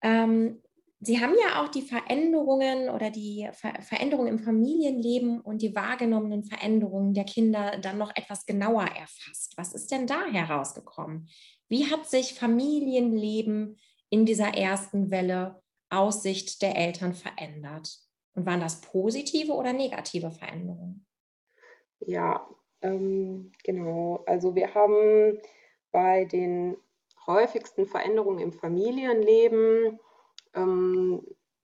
Ähm, 0.00 0.62
Sie 1.00 1.20
haben 1.20 1.34
ja 1.40 1.62
auch 1.62 1.68
die 1.68 1.82
Veränderungen 1.82 2.90
oder 2.90 3.10
die 3.10 3.48
Ver 3.52 3.80
Veränderungen 3.82 4.28
im 4.28 4.38
Familienleben 4.40 5.40
und 5.40 5.62
die 5.62 5.74
wahrgenommenen 5.74 6.42
Veränderungen 6.42 7.14
der 7.14 7.24
Kinder 7.24 7.78
dann 7.80 7.98
noch 7.98 8.10
etwas 8.16 8.46
genauer 8.46 8.82
erfasst. 8.82 9.54
Was 9.56 9.74
ist 9.74 9.92
denn 9.92 10.08
da 10.08 10.24
herausgekommen? 10.26 11.28
Wie 11.68 11.88
hat 11.90 12.06
sich 12.06 12.34
Familienleben 12.34 13.78
in 14.10 14.26
dieser 14.26 14.54
ersten 14.54 15.10
Welle 15.12 15.62
aus 15.88 16.22
Sicht 16.22 16.62
der 16.62 16.76
Eltern 16.76 17.14
verändert? 17.14 17.98
Und 18.34 18.46
waren 18.46 18.60
das 18.60 18.80
positive 18.80 19.52
oder 19.52 19.72
negative 19.72 20.30
Veränderungen? 20.30 21.06
Ja, 22.00 22.48
ähm, 22.82 23.52
genau. 23.64 24.22
Also 24.26 24.54
wir 24.54 24.74
haben 24.74 25.38
bei 25.90 26.24
den 26.24 26.76
häufigsten 27.26 27.86
Veränderungen 27.86 28.38
im 28.38 28.52
Familienleben 28.52 29.98
ähm, 30.58 31.22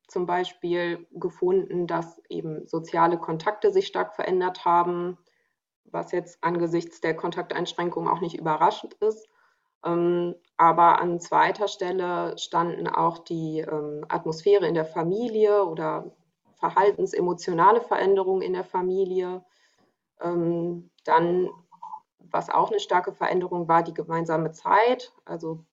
zum 0.09 0.27
Beispiel 0.27 1.07
gefunden, 1.13 1.87
dass 1.87 2.21
eben 2.29 2.67
soziale 2.67 3.19
Kontakte 3.19 3.73
sich 3.73 3.87
stark 3.87 4.15
verändert 4.15 4.65
haben, 4.65 5.19
was 5.85 6.13
jetzt 6.13 6.43
angesichts 6.43 7.01
der 7.01 7.17
Kontakteinschränkungen 7.17 8.09
auch 8.09 8.21
nicht 8.21 8.39
überraschend 8.39 8.95
ist. 8.95 9.29
Ähm, 9.85 10.35
aber 10.57 11.01
an 11.01 11.21
zweiter 11.21 11.69
Stelle 11.69 12.39
standen 12.39 12.89
auch 12.89 13.19
die 13.19 13.61
ähm, 13.61 14.05
Atmosphäre 14.09 14.67
in 14.67 14.75
der 14.75 14.87
Familie 14.87 15.65
oder 15.65 16.13
verhaltensemotionale 16.55 17.81
Veränderungen 17.81 18.43
in 18.43 18.53
der 18.55 18.65
Familie. 18.65 19.45
Ähm, 20.21 20.91
dann, 21.05 21.51
was 22.19 22.51
auch 22.51 22.71
eine 22.71 22.81
starke 22.81 23.13
Veränderung 23.13 23.69
war, 23.69 23.83
die 23.83 23.95
gemeinsame 23.95 24.53
Zeit. 24.53 25.13
Also 25.25 25.65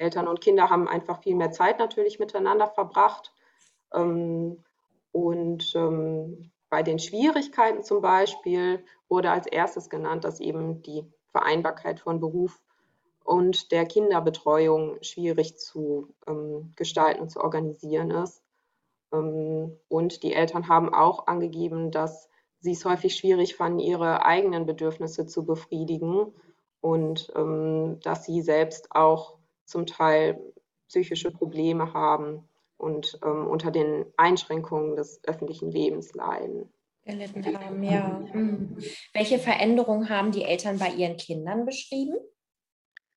Eltern 0.00 0.28
und 0.28 0.40
Kinder 0.40 0.70
haben 0.70 0.88
einfach 0.88 1.22
viel 1.22 1.36
mehr 1.36 1.52
Zeit 1.52 1.78
natürlich 1.78 2.18
miteinander 2.18 2.66
verbracht. 2.66 3.32
Ähm, 3.94 4.64
und 5.12 5.72
ähm, 5.74 6.50
bei 6.70 6.82
den 6.82 6.98
Schwierigkeiten 6.98 7.82
zum 7.82 8.00
Beispiel 8.00 8.82
wurde 9.08 9.30
als 9.30 9.46
erstes 9.46 9.90
genannt, 9.90 10.24
dass 10.24 10.40
eben 10.40 10.82
die 10.82 11.04
Vereinbarkeit 11.32 12.00
von 12.00 12.20
Beruf 12.20 12.60
und 13.24 13.72
der 13.72 13.84
Kinderbetreuung 13.86 15.02
schwierig 15.02 15.58
zu 15.58 16.08
ähm, 16.26 16.72
gestalten 16.76 17.20
und 17.20 17.30
zu 17.30 17.40
organisieren 17.40 18.10
ist. 18.10 18.42
und 19.12 20.22
die 20.22 20.32
Eltern 20.34 20.68
haben 20.68 20.94
auch 20.94 21.26
angegeben, 21.26 21.90
dass 21.90 22.28
sie 22.60 22.72
es 22.72 22.84
häufig 22.84 23.16
schwierig 23.16 23.56
fanden, 23.56 23.80
ihre 23.80 24.24
eigenen 24.24 24.66
Bedürfnisse 24.66 25.26
zu 25.26 25.44
befriedigen 25.44 26.32
und 26.80 27.32
dass 28.04 28.24
sie 28.24 28.40
selbst 28.40 28.94
auch 28.94 29.39
zum 29.70 29.86
Teil 29.86 30.38
psychische 30.88 31.30
Probleme 31.30 31.94
haben 31.94 32.48
und 32.76 33.18
ähm, 33.24 33.46
unter 33.46 33.70
den 33.70 34.06
Einschränkungen 34.16 34.96
des 34.96 35.20
öffentlichen 35.24 35.70
Lebens 35.70 36.12
leiden. 36.14 36.72
Gelitten 37.04 37.44
haben, 37.58 37.82
ja. 37.82 38.20
Mhm. 38.32 38.76
Welche 39.14 39.38
Veränderungen 39.38 40.08
haben 40.08 40.32
die 40.32 40.44
Eltern 40.44 40.78
bei 40.78 40.90
ihren 40.90 41.16
Kindern 41.16 41.64
beschrieben? 41.64 42.16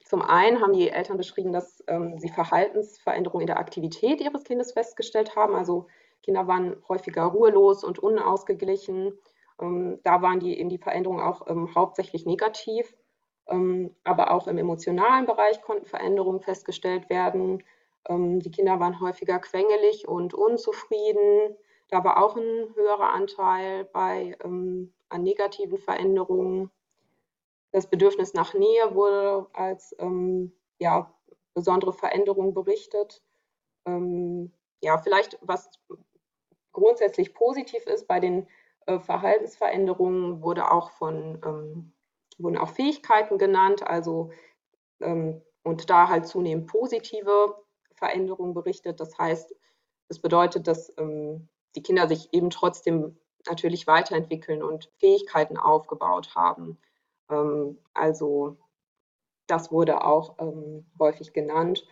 Zum 0.05 0.22
einen 0.22 0.62
haben 0.62 0.74
die 0.74 0.89
Eltern 0.89 1.17
beschrieben, 1.17 1.51
dass 1.51 1.83
ähm, 1.88 2.19
sie 2.19 2.29
Verhaltensveränderungen 2.29 3.41
in 3.41 3.48
der 3.48 3.60
Aktivität 3.60 4.22
ihres 4.22 4.43
Kindes 4.43 4.74
festgestellt 4.74 5.36
haben. 5.36 5.55
Also 5.55 5.88
Kinder 6.22 6.48
waren 6.48 6.75
häufiger 6.88 7.24
ruhelos 7.24 7.83
und 7.83 8.00
unausgeglichen. 8.00 9.17
Ähm, 9.60 10.00
da 10.03 10.22
waren 10.22 10.39
die, 10.39 10.60
eben 10.60 10.69
die 10.69 10.77
Veränderungen 10.77 11.22
auch 11.22 11.48
ähm, 11.48 11.74
hauptsächlich 11.74 12.25
negativ. 12.25 12.93
Ähm, 13.47 13.95
aber 14.03 14.31
auch 14.31 14.47
im 14.47 14.57
emotionalen 14.57 15.25
Bereich 15.25 15.62
konnten 15.62 15.85
Veränderungen 15.85 16.41
festgestellt 16.41 17.09
werden. 17.09 17.63
Ähm, 18.07 18.39
die 18.39 18.51
Kinder 18.51 18.79
waren 18.79 19.00
häufiger 19.00 19.39
quengelig 19.39 20.07
und 20.07 20.33
unzufrieden. 20.33 21.55
Da 21.89 22.03
war 22.03 22.23
auch 22.23 22.35
ein 22.35 22.75
höherer 22.75 23.13
Anteil 23.13 23.85
bei, 23.85 24.38
ähm, 24.43 24.93
an 25.09 25.23
negativen 25.23 25.77
Veränderungen. 25.77 26.71
Das 27.71 27.88
Bedürfnis 27.88 28.33
nach 28.33 28.53
Nähe 28.53 28.93
wurde 28.93 29.47
als 29.53 29.95
ja, 30.77 31.12
besondere 31.55 31.91
Veränderung 31.91 32.53
berichtet. 32.53 33.23
Ja, 33.88 34.97
vielleicht 35.00 35.39
was 35.41 35.71
grundsätzlich 36.71 37.33
positiv 37.33 37.88
ist 37.88 38.07
bei 38.07 38.19
den 38.19 38.47
äh, 38.85 39.00
Verhaltensveränderungen 39.00 40.41
wurde 40.41 40.71
auch 40.71 40.91
von 40.91 41.91
wurden 42.40 42.58
auch 42.58 42.70
Fähigkeiten 42.70 43.38
genannt, 43.38 43.86
also 43.86 44.32
ähm, 45.02 45.42
und 45.63 45.90
da 45.90 46.10
halt 46.10 46.28
zunehmend 46.28 46.68
positive 46.68 47.56
Veränderungen 47.96 48.54
berichtet. 48.54 49.00
Das 49.00 49.18
heißt, 49.18 49.56
das 50.10 50.20
bedeutet, 50.20 50.68
dass 50.68 50.92
ähm, 50.98 51.48
die 51.75 51.84
Kinder 51.84 52.08
sich 52.08 52.34
eben 52.34 52.50
trotzdem 52.50 53.18
natürlich 53.48 53.88
weiterentwickeln 53.88 54.63
und 54.63 54.90
Fähigkeiten 54.98 55.58
aufgebaut 55.58 56.36
haben. 56.36 56.78
Ähm, 57.30 57.78
also 57.94 58.58
das 59.48 59.72
wurde 59.72 60.04
auch 60.04 60.36
ähm, 60.40 60.86
häufig 61.00 61.34
genannt. 61.34 61.86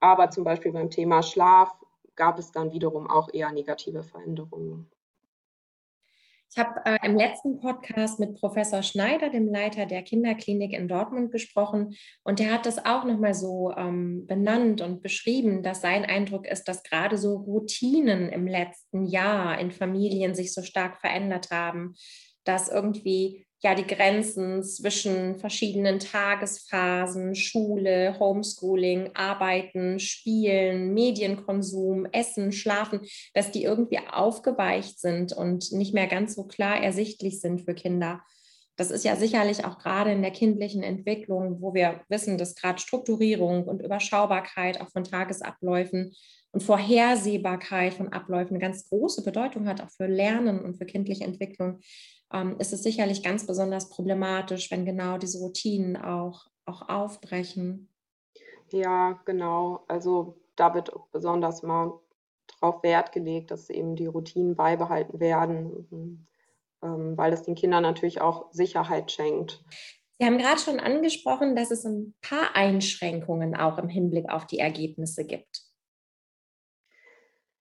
Aber 0.00 0.30
zum 0.30 0.44
Beispiel 0.44 0.72
beim 0.72 0.90
Thema 0.90 1.22
Schlaf 1.22 1.74
gab 2.16 2.38
es 2.38 2.52
dann 2.52 2.72
wiederum 2.72 3.08
auch 3.08 3.28
eher 3.32 3.52
negative 3.52 4.02
Veränderungen. 4.02 4.90
Ich 6.50 6.56
habe 6.56 6.80
äh, 6.86 6.98
im 7.04 7.16
letzten 7.16 7.60
Podcast 7.60 8.18
mit 8.18 8.40
Professor 8.40 8.82
Schneider, 8.82 9.28
dem 9.28 9.48
Leiter 9.48 9.84
der 9.84 10.02
Kinderklinik 10.02 10.72
in 10.72 10.88
Dortmund, 10.88 11.30
gesprochen. 11.30 11.94
Und 12.24 12.38
der 12.38 12.52
hat 12.52 12.64
das 12.64 12.84
auch 12.84 13.04
nochmal 13.04 13.34
so 13.34 13.72
ähm, 13.76 14.26
benannt 14.26 14.80
und 14.80 15.02
beschrieben, 15.02 15.62
dass 15.62 15.82
sein 15.82 16.06
Eindruck 16.06 16.46
ist, 16.46 16.64
dass 16.64 16.82
gerade 16.82 17.18
so 17.18 17.36
Routinen 17.36 18.30
im 18.30 18.46
letzten 18.46 19.04
Jahr 19.04 19.58
in 19.58 19.70
Familien 19.70 20.34
sich 20.34 20.54
so 20.54 20.62
stark 20.62 21.00
verändert 21.00 21.50
haben, 21.50 21.94
dass 22.44 22.70
irgendwie 22.70 23.47
ja 23.60 23.74
die 23.74 23.86
Grenzen 23.86 24.62
zwischen 24.62 25.36
verschiedenen 25.38 25.98
Tagesphasen, 25.98 27.34
Schule, 27.34 28.16
Homeschooling, 28.18 29.10
Arbeiten, 29.14 29.98
Spielen, 29.98 30.94
Medienkonsum, 30.94 32.06
Essen, 32.12 32.52
Schlafen, 32.52 33.00
dass 33.34 33.50
die 33.50 33.64
irgendwie 33.64 33.98
aufgeweicht 34.10 35.00
sind 35.00 35.32
und 35.32 35.72
nicht 35.72 35.92
mehr 35.92 36.06
ganz 36.06 36.34
so 36.34 36.44
klar 36.44 36.82
ersichtlich 36.82 37.40
sind 37.40 37.62
für 37.62 37.74
Kinder. 37.74 38.22
Das 38.76 38.92
ist 38.92 39.04
ja 39.04 39.16
sicherlich 39.16 39.64
auch 39.64 39.78
gerade 39.78 40.12
in 40.12 40.22
der 40.22 40.30
kindlichen 40.30 40.84
Entwicklung, 40.84 41.60
wo 41.60 41.74
wir 41.74 42.02
wissen, 42.08 42.38
dass 42.38 42.54
gerade 42.54 42.78
Strukturierung 42.78 43.64
und 43.64 43.82
Überschaubarkeit 43.82 44.80
auch 44.80 44.88
von 44.90 45.02
Tagesabläufen 45.02 46.14
und 46.52 46.62
Vorhersehbarkeit 46.62 47.94
von 47.94 48.12
Abläufen 48.12 48.50
eine 48.50 48.60
ganz 48.60 48.88
große 48.88 49.24
Bedeutung 49.24 49.66
hat, 49.66 49.80
auch 49.80 49.90
für 49.90 50.06
Lernen 50.06 50.60
und 50.60 50.76
für 50.76 50.86
kindliche 50.86 51.24
Entwicklung 51.24 51.80
ähm, 52.32 52.56
ist 52.58 52.72
es 52.72 52.82
sicherlich 52.82 53.22
ganz 53.22 53.46
besonders 53.46 53.88
problematisch, 53.88 54.70
wenn 54.70 54.84
genau 54.84 55.18
diese 55.18 55.38
Routinen 55.38 55.96
auch, 55.96 56.46
auch 56.64 56.88
aufbrechen. 56.88 57.88
Ja, 58.70 59.20
genau. 59.24 59.84
Also 59.88 60.38
da 60.56 60.74
wird 60.74 60.92
besonders 61.12 61.62
mal 61.62 61.92
darauf 62.60 62.82
Wert 62.82 63.12
gelegt, 63.12 63.50
dass 63.50 63.70
eben 63.70 63.96
die 63.96 64.06
Routinen 64.06 64.56
beibehalten 64.56 65.20
werden, 65.20 66.26
ähm, 66.82 67.16
weil 67.16 67.32
es 67.32 67.42
den 67.42 67.54
Kindern 67.54 67.82
natürlich 67.82 68.20
auch 68.20 68.52
Sicherheit 68.52 69.10
schenkt. 69.10 69.62
Sie 70.18 70.26
haben 70.26 70.38
gerade 70.38 70.60
schon 70.60 70.80
angesprochen, 70.80 71.54
dass 71.54 71.70
es 71.70 71.84
ein 71.84 72.14
paar 72.20 72.56
Einschränkungen 72.56 73.54
auch 73.54 73.78
im 73.78 73.88
Hinblick 73.88 74.28
auf 74.28 74.46
die 74.46 74.58
Ergebnisse 74.58 75.24
gibt. 75.24 75.67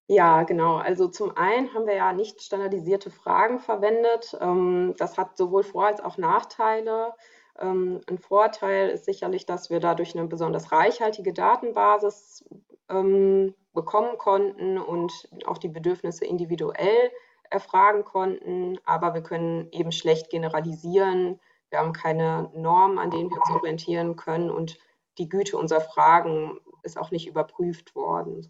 Ja, 0.09 0.43
genau. 0.43 0.75
Also 0.77 1.07
zum 1.09 1.35
einen 1.35 1.73
haben 1.73 1.85
wir 1.85 1.95
ja 1.95 2.13
nicht 2.13 2.41
standardisierte 2.41 3.09
Fragen 3.11 3.59
verwendet. 3.59 4.37
Ähm, 4.39 4.93
das 4.97 5.17
hat 5.17 5.35
sowohl 5.37 5.63
Vor- 5.63 5.85
als 5.87 5.99
auch 6.01 6.17
Nachteile. 6.17 7.13
Ähm, 7.59 7.99
ein 8.09 8.17
Vorteil 8.17 8.89
ist 8.89 9.03
sicherlich, 9.05 9.45
dass 9.45 9.69
wir 9.69 9.79
dadurch 9.81 10.15
eine 10.17 10.27
besonders 10.27 10.71
reichhaltige 10.71 11.33
Datenbasis 11.33 12.45
ähm, 12.89 13.53
bekommen 13.73 14.17
konnten 14.17 14.77
und 14.77 15.11
auch 15.45 15.57
die 15.57 15.67
Bedürfnisse 15.67 16.25
individuell 16.25 17.11
erfragen 17.49 18.05
konnten. 18.05 18.79
Aber 18.85 19.13
wir 19.13 19.23
können 19.23 19.67
eben 19.71 19.91
schlecht 19.91 20.29
generalisieren. 20.29 21.39
Wir 21.69 21.79
haben 21.79 21.91
keine 21.91 22.49
Norm, 22.55 22.97
an 22.97 23.11
denen 23.11 23.29
wir 23.29 23.37
uns 23.41 23.51
orientieren 23.51 24.15
können 24.15 24.49
und 24.49 24.77
die 25.17 25.27
Güte 25.27 25.57
unserer 25.57 25.81
Fragen 25.81 26.59
ist 26.83 26.97
auch 26.97 27.11
nicht 27.11 27.27
überprüft 27.27 27.93
worden. 27.95 28.47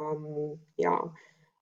Ähm, 0.00 0.60
ja, 0.76 1.12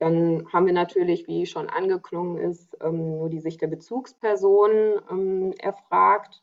dann 0.00 0.50
haben 0.50 0.64
wir 0.64 0.72
natürlich, 0.72 1.26
wie 1.26 1.44
schon 1.44 1.68
angeklungen 1.68 2.38
ist, 2.38 2.74
ähm, 2.80 3.18
nur 3.18 3.28
die 3.28 3.40
Sicht 3.40 3.60
der 3.60 3.66
Bezugsperson 3.66 4.70
ähm, 5.10 5.52
erfragt. 5.58 6.42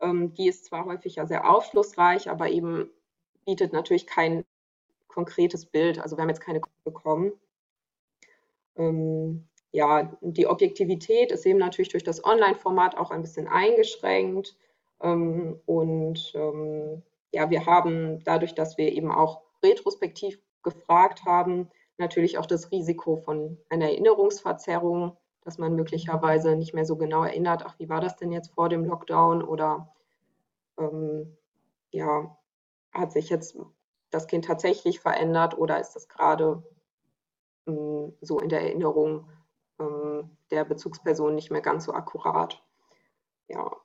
Ähm, 0.00 0.34
die 0.34 0.48
ist 0.48 0.64
zwar 0.64 0.84
häufig 0.84 1.14
ja 1.14 1.24
sehr 1.24 1.48
aufschlussreich, 1.48 2.28
aber 2.28 2.50
eben 2.50 2.90
bietet 3.44 3.72
natürlich 3.72 4.06
kein 4.06 4.44
konkretes 5.06 5.64
Bild. 5.64 6.00
Also 6.00 6.16
wir 6.16 6.22
haben 6.22 6.28
jetzt 6.28 6.40
keine 6.40 6.60
bekommen. 6.82 7.32
Ähm, 8.76 9.46
ja, 9.70 10.16
die 10.20 10.48
Objektivität 10.48 11.30
ist 11.30 11.46
eben 11.46 11.58
natürlich 11.60 11.90
durch 11.90 12.04
das 12.04 12.24
Online-Format 12.24 12.96
auch 12.96 13.12
ein 13.12 13.22
bisschen 13.22 13.46
eingeschränkt. 13.46 14.56
Ähm, 15.00 15.60
und 15.66 16.32
ja, 17.30 17.50
wir 17.50 17.66
haben 17.66 18.24
dadurch, 18.24 18.54
dass 18.54 18.78
wir 18.78 18.90
eben 18.90 19.12
auch 19.12 19.42
retrospektiv 19.62 20.40
gefragt 20.70 21.24
haben, 21.24 21.70
natürlich 21.98 22.38
auch 22.38 22.46
das 22.46 22.70
Risiko 22.70 23.16
von 23.16 23.58
einer 23.68 23.86
Erinnerungsverzerrung, 23.86 25.16
dass 25.42 25.58
man 25.58 25.74
möglicherweise 25.74 26.56
nicht 26.56 26.74
mehr 26.74 26.84
so 26.84 26.96
genau 26.96 27.24
erinnert, 27.24 27.64
ach, 27.66 27.78
wie 27.78 27.88
war 27.88 28.00
das 28.00 28.16
denn 28.16 28.32
jetzt 28.32 28.52
vor 28.54 28.68
dem 28.68 28.84
Lockdown 28.84 29.42
oder 29.42 29.92
ähm, 30.78 31.36
ja, 31.90 32.36
hat 32.92 33.12
sich 33.12 33.30
jetzt 33.30 33.58
das 34.10 34.26
Kind 34.26 34.44
tatsächlich 34.44 35.00
verändert 35.00 35.56
oder 35.56 35.80
ist 35.80 35.94
das 35.94 36.08
gerade 36.08 36.62
ähm, 37.66 38.14
so 38.20 38.38
in 38.38 38.48
der 38.48 38.62
Erinnerung 38.62 39.28
ähm, 39.78 40.36
der 40.50 40.64
Bezugsperson 40.64 41.34
nicht 41.34 41.50
mehr 41.50 41.62
ganz 41.62 41.84
so 41.84 41.92
akkurat? 41.92 42.62
Ja, 43.48 43.76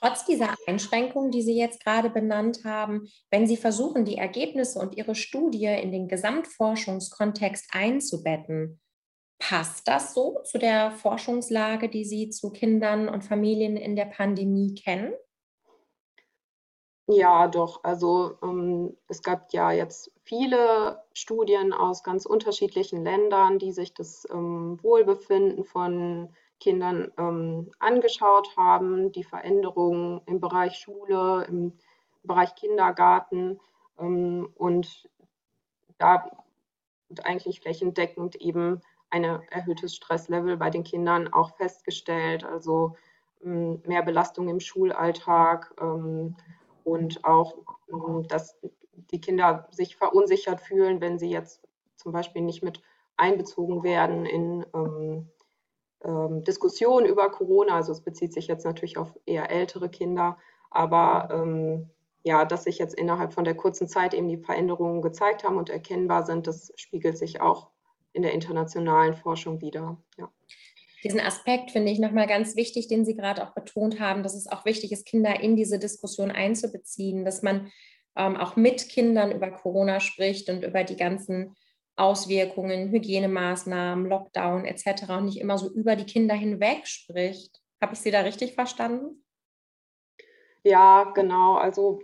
Trotz 0.00 0.24
dieser 0.24 0.54
Einschränkungen, 0.66 1.30
die 1.30 1.42
Sie 1.42 1.56
jetzt 1.56 1.84
gerade 1.84 2.08
benannt 2.08 2.64
haben, 2.64 3.08
wenn 3.30 3.46
Sie 3.46 3.58
versuchen, 3.58 4.06
die 4.06 4.16
Ergebnisse 4.16 4.78
und 4.78 4.96
Ihre 4.96 5.14
Studie 5.14 5.66
in 5.66 5.92
den 5.92 6.08
Gesamtforschungskontext 6.08 7.68
einzubetten, 7.72 8.80
passt 9.38 9.86
das 9.88 10.14
so 10.14 10.40
zu 10.44 10.58
der 10.58 10.90
Forschungslage, 10.92 11.88
die 11.88 12.04
Sie 12.04 12.30
zu 12.30 12.50
Kindern 12.50 13.08
und 13.08 13.24
Familien 13.24 13.76
in 13.76 13.94
der 13.94 14.06
Pandemie 14.06 14.74
kennen? 14.74 15.12
Ja, 17.12 17.48
doch. 17.48 17.82
Also 17.82 18.38
ähm, 18.42 18.96
es 19.08 19.22
gab 19.22 19.52
ja 19.52 19.72
jetzt 19.72 20.12
viele 20.22 21.02
Studien 21.12 21.72
aus 21.72 22.04
ganz 22.04 22.24
unterschiedlichen 22.24 23.02
Ländern, 23.02 23.58
die 23.58 23.72
sich 23.72 23.92
das 23.92 24.26
ähm, 24.30 24.78
Wohlbefinden 24.80 25.64
von 25.64 26.32
Kindern 26.60 27.10
ähm, 27.18 27.70
angeschaut 27.78 28.56
haben, 28.56 29.10
die 29.12 29.24
Veränderungen 29.24 30.20
im 30.26 30.40
Bereich 30.40 30.76
Schule, 30.76 31.44
im 31.48 31.72
Bereich 32.22 32.54
Kindergarten 32.54 33.58
ähm, 33.98 34.48
und 34.54 35.08
da 35.98 36.30
eigentlich 37.24 37.60
flächendeckend 37.60 38.36
eben 38.36 38.80
ein 39.08 39.24
erhöhtes 39.24 39.96
Stresslevel 39.96 40.56
bei 40.56 40.70
den 40.70 40.84
Kindern 40.84 41.32
auch 41.32 41.56
festgestellt, 41.56 42.44
also 42.44 42.96
ähm, 43.42 43.82
mehr 43.86 44.02
Belastung 44.02 44.48
im 44.48 44.60
Schulalltag 44.60 45.74
ähm, 45.80 46.36
und 46.84 47.24
auch, 47.24 47.54
ähm, 47.92 48.28
dass 48.28 48.56
die 49.10 49.20
Kinder 49.20 49.66
sich 49.72 49.96
verunsichert 49.96 50.60
fühlen, 50.60 51.00
wenn 51.00 51.18
sie 51.18 51.30
jetzt 51.30 51.66
zum 51.96 52.12
Beispiel 52.12 52.42
nicht 52.42 52.62
mit 52.62 52.82
einbezogen 53.16 53.82
werden 53.82 54.24
in 54.24 54.64
ähm, 56.04 56.44
Diskussion 56.44 57.04
über 57.04 57.30
Corona. 57.30 57.76
Also 57.76 57.92
es 57.92 58.00
bezieht 58.00 58.32
sich 58.32 58.46
jetzt 58.46 58.64
natürlich 58.64 58.98
auf 58.98 59.18
eher 59.26 59.50
ältere 59.50 59.88
Kinder, 59.88 60.38
aber 60.70 61.28
ähm, 61.32 61.90
ja, 62.22 62.44
dass 62.44 62.64
sich 62.64 62.78
jetzt 62.78 62.94
innerhalb 62.94 63.32
von 63.32 63.44
der 63.44 63.54
kurzen 63.54 63.88
Zeit 63.88 64.14
eben 64.14 64.28
die 64.28 64.36
Veränderungen 64.36 65.02
gezeigt 65.02 65.44
haben 65.44 65.56
und 65.56 65.70
erkennbar 65.70 66.26
sind, 66.26 66.46
das 66.46 66.72
spiegelt 66.76 67.16
sich 67.16 67.40
auch 67.40 67.70
in 68.12 68.22
der 68.22 68.32
internationalen 68.32 69.14
Forschung 69.14 69.60
wieder. 69.60 69.96
Ja. 70.18 70.30
Diesen 71.02 71.20
Aspekt 71.20 71.70
finde 71.70 71.90
ich 71.90 71.98
nochmal 71.98 72.26
ganz 72.26 72.56
wichtig, 72.56 72.88
den 72.88 73.06
Sie 73.06 73.16
gerade 73.16 73.42
auch 73.42 73.54
betont 73.54 74.00
haben, 74.00 74.22
dass 74.22 74.34
es 74.34 74.46
auch 74.46 74.66
wichtig 74.66 74.92
ist, 74.92 75.06
Kinder 75.06 75.40
in 75.40 75.56
diese 75.56 75.78
Diskussion 75.78 76.30
einzubeziehen, 76.30 77.24
dass 77.24 77.42
man 77.42 77.72
ähm, 78.16 78.36
auch 78.36 78.56
mit 78.56 78.88
Kindern 78.88 79.32
über 79.32 79.50
Corona 79.50 80.00
spricht 80.00 80.50
und 80.50 80.62
über 80.62 80.84
die 80.84 80.96
ganzen 80.96 81.56
Auswirkungen, 81.96 82.90
Hygienemaßnahmen, 82.90 84.06
Lockdown 84.06 84.64
etc. 84.64 85.10
und 85.18 85.26
nicht 85.26 85.40
immer 85.40 85.58
so 85.58 85.70
über 85.70 85.96
die 85.96 86.06
Kinder 86.06 86.34
hinweg 86.34 86.86
spricht. 86.86 87.60
Habe 87.80 87.94
ich 87.94 88.00
Sie 88.00 88.10
da 88.10 88.20
richtig 88.20 88.54
verstanden? 88.54 89.24
Ja, 90.62 91.04
genau. 91.14 91.54
Also 91.54 92.00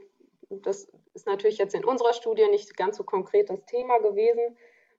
das 0.49 0.91
ist 1.15 1.27
natürlich 1.27 1.59
jetzt 1.59 1.75
in 1.75 1.85
unserer 1.85 2.13
Studie 2.13 2.47
nicht 2.51 2.77
ganz 2.77 2.97
so 2.97 3.05
konkret 3.05 3.51
das 3.51 3.65
Thema 3.67 3.99
gewesen, 3.99 4.57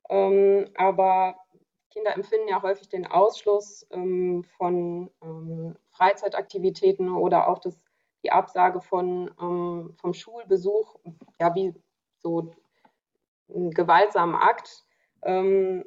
ähm, 0.10 0.70
aber 0.76 1.36
Kinder 1.92 2.16
empfinden 2.16 2.48
ja 2.48 2.62
häufig 2.62 2.90
den 2.90 3.08
Ausschluss 3.08 3.88
ähm, 3.92 4.44
von 4.58 5.10
ähm, 5.22 5.76
Freizeitaktivitäten 5.90 7.10
oder 7.14 7.48
auch 7.48 7.60
das, 7.60 7.80
die 8.24 8.32
Absage 8.32 8.82
von, 8.82 9.32
ähm, 9.42 9.96
vom 10.00 10.14
Schulbesuch, 10.14 10.96
ja, 11.40 11.54
wie 11.56 11.74
so 12.20 12.52
gewaltsamen 13.48 14.36
Akt, 14.36 14.86
ähm, 15.24 15.86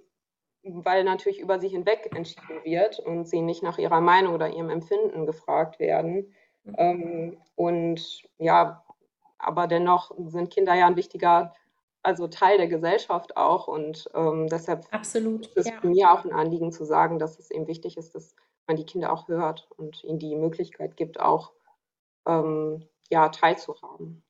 weil 0.63 1.05
natürlich 1.05 1.41
über 1.41 1.59
sie 1.59 1.69
hinweg 1.69 2.11
entschieden 2.15 2.65
wird 2.65 2.99
und 2.99 3.27
sie 3.27 3.41
nicht 3.41 3.63
nach 3.63 3.79
ihrer 3.79 4.01
Meinung 4.01 4.35
oder 4.35 4.51
ihrem 4.51 4.71
Empfinden 4.71 5.27
gefragt 5.27 5.79
werden. 5.79 6.35
Mhm. 6.65 6.75
Ähm, 6.77 7.37
und 7.57 8.29
ja, 8.39 8.85
aber 9.39 9.67
dennoch 9.67 10.13
sind 10.27 10.51
Kinder 10.51 10.75
ja 10.75 10.87
ein 10.87 10.97
wichtiger, 10.97 11.55
also 12.03 12.29
Teil 12.29 12.59
der 12.59 12.69
Gesellschaft 12.69 13.37
auch. 13.37 13.69
Und 13.69 14.11
ähm, 14.15 14.49
deshalb 14.49 14.87
Absolut, 14.93 15.47
ist 15.47 15.57
es 15.57 15.67
ja. 15.69 15.81
mir 15.83 16.13
auch 16.13 16.25
ein 16.25 16.33
Anliegen 16.33 16.73
zu 16.73 16.85
sagen, 16.85 17.19
dass 17.19 17.39
es 17.39 17.51
eben 17.51 17.67
wichtig 17.67 17.97
ist, 17.97 18.15
dass 18.15 18.35
man 18.67 18.77
die 18.77 18.87
Kinder 18.87 19.13
auch 19.13 19.29
hört 19.29 19.69
und 19.77 20.05
ihnen 20.05 20.19
die 20.19 20.37
Möglichkeit 20.37 20.97
gibt, 20.97 21.19
auch 21.19 21.53
ähm, 22.27 22.87
ja, 23.09 23.29
teilzuhaben. 23.31 24.23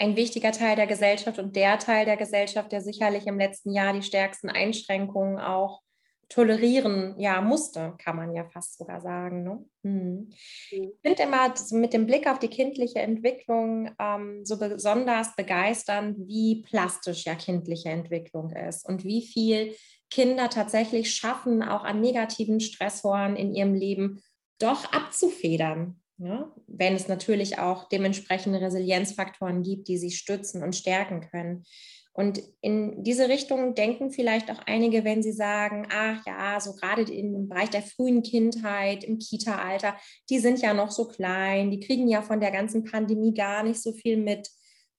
Ein 0.00 0.16
wichtiger 0.16 0.50
Teil 0.50 0.76
der 0.76 0.86
Gesellschaft 0.86 1.38
und 1.38 1.54
der 1.54 1.78
Teil 1.78 2.06
der 2.06 2.16
Gesellschaft, 2.16 2.72
der 2.72 2.80
sicherlich 2.80 3.26
im 3.26 3.38
letzten 3.38 3.70
Jahr 3.70 3.92
die 3.92 4.02
stärksten 4.02 4.48
Einschränkungen 4.48 5.38
auch 5.38 5.82
tolerieren 6.30 7.16
ja, 7.18 7.42
musste, 7.42 7.96
kann 8.02 8.16
man 8.16 8.34
ja 8.34 8.44
fast 8.44 8.78
sogar 8.78 9.02
sagen. 9.02 9.42
Ne? 9.42 9.62
Hm. 9.82 10.30
Ich 10.70 10.88
finde 11.02 11.22
immer 11.22 11.52
mit 11.72 11.92
dem 11.92 12.06
Blick 12.06 12.26
auf 12.26 12.38
die 12.38 12.48
kindliche 12.48 13.00
Entwicklung 13.00 13.90
ähm, 13.98 14.42
so 14.42 14.58
besonders 14.58 15.36
begeisternd, 15.36 16.16
wie 16.26 16.62
plastisch 16.62 17.26
ja 17.26 17.34
kindliche 17.34 17.90
Entwicklung 17.90 18.50
ist 18.52 18.88
und 18.88 19.04
wie 19.04 19.20
viel 19.26 19.74
Kinder 20.08 20.48
tatsächlich 20.48 21.14
schaffen, 21.14 21.62
auch 21.62 21.84
an 21.84 22.00
negativen 22.00 22.60
Stressoren 22.60 23.36
in 23.36 23.54
ihrem 23.54 23.74
Leben 23.74 24.22
doch 24.58 24.90
abzufedern. 24.92 25.99
Ja? 26.20 26.52
Wenn 26.66 26.94
es 26.94 27.08
natürlich 27.08 27.58
auch 27.58 27.88
dementsprechende 27.88 28.60
Resilienzfaktoren 28.60 29.62
gibt, 29.62 29.88
die 29.88 29.96
sie 29.96 30.10
stützen 30.10 30.62
und 30.62 30.76
stärken 30.76 31.22
können. 31.22 31.64
Und 32.12 32.42
in 32.60 33.02
diese 33.04 33.28
Richtung 33.28 33.74
denken 33.74 34.10
vielleicht 34.10 34.50
auch 34.50 34.60
einige, 34.66 35.04
wenn 35.04 35.22
sie 35.22 35.32
sagen, 35.32 35.86
ach 35.90 36.22
ja, 36.26 36.60
so 36.60 36.74
gerade 36.74 37.02
im 37.02 37.48
Bereich 37.48 37.70
der 37.70 37.82
frühen 37.82 38.22
Kindheit, 38.22 39.04
im 39.04 39.18
Kita-Alter, 39.18 39.96
die 40.28 40.40
sind 40.40 40.60
ja 40.60 40.74
noch 40.74 40.90
so 40.90 41.06
klein, 41.06 41.70
die 41.70 41.80
kriegen 41.80 42.08
ja 42.08 42.20
von 42.20 42.40
der 42.40 42.50
ganzen 42.50 42.84
Pandemie 42.84 43.32
gar 43.32 43.62
nicht 43.62 43.80
so 43.80 43.92
viel 43.92 44.16
mit. 44.16 44.50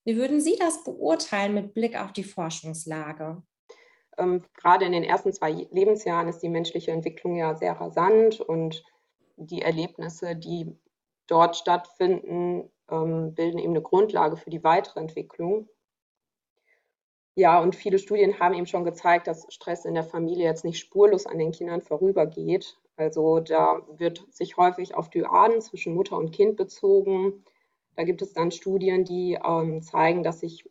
Wie 0.06 0.16
würden 0.16 0.40
Sie 0.42 0.56
das 0.58 0.84
beurteilen 0.84 1.54
mit 1.54 1.74
Blick 1.76 2.00
auf 2.00 2.14
die 2.14 2.24
Forschungslage? 2.24 3.44
Ähm, 4.18 4.44
gerade 4.56 4.86
in 4.86 4.94
den 4.94 5.04
ersten 5.04 5.34
zwei 5.34 5.68
Lebensjahren 5.70 6.28
ist 6.28 6.40
die 6.40 6.50
menschliche 6.50 6.92
Entwicklung 6.92 7.36
ja 7.36 7.56
sehr 7.56 7.74
rasant 7.74 8.40
und 8.40 8.84
die 9.36 9.62
Erlebnisse, 9.62 10.36
die 10.36 10.76
dort 11.28 11.56
stattfinden, 11.56 12.70
ähm, 12.90 13.34
bilden 13.34 13.60
eben 13.60 13.74
eine 13.74 13.82
Grundlage 13.82 14.38
für 14.38 14.50
die 14.50 14.64
weitere 14.64 15.00
Entwicklung. 15.00 15.68
Ja, 17.36 17.62
und 17.62 17.76
viele 17.76 17.98
Studien 17.98 18.40
haben 18.40 18.54
eben 18.54 18.68
schon 18.68 18.84
gezeigt, 18.84 19.28
dass 19.28 19.46
Stress 19.54 19.86
in 19.86 19.94
der 19.94 20.04
Familie 20.04 20.44
jetzt 20.46 20.66
nicht 20.66 20.80
spurlos 20.80 21.26
an 21.26 21.38
den 21.38 21.52
Kindern 21.52 21.82
vorübergeht. 21.82 22.78
Also 22.98 23.40
da 23.40 23.82
wird 23.98 24.26
sich 24.32 24.58
häufig 24.58 24.96
auf 24.96 25.10
Dyaden 25.10 25.62
zwischen 25.62 25.96
Mutter 25.96 26.18
und 26.18 26.32
Kind 26.32 26.58
bezogen. 26.58 27.44
Da 27.96 28.04
gibt 28.04 28.22
es 28.22 28.34
dann 28.34 28.52
Studien, 28.52 29.06
die 29.06 29.40
ähm, 29.44 29.82
zeigen, 29.82 30.24
dass 30.24 30.42
sich 30.42 30.70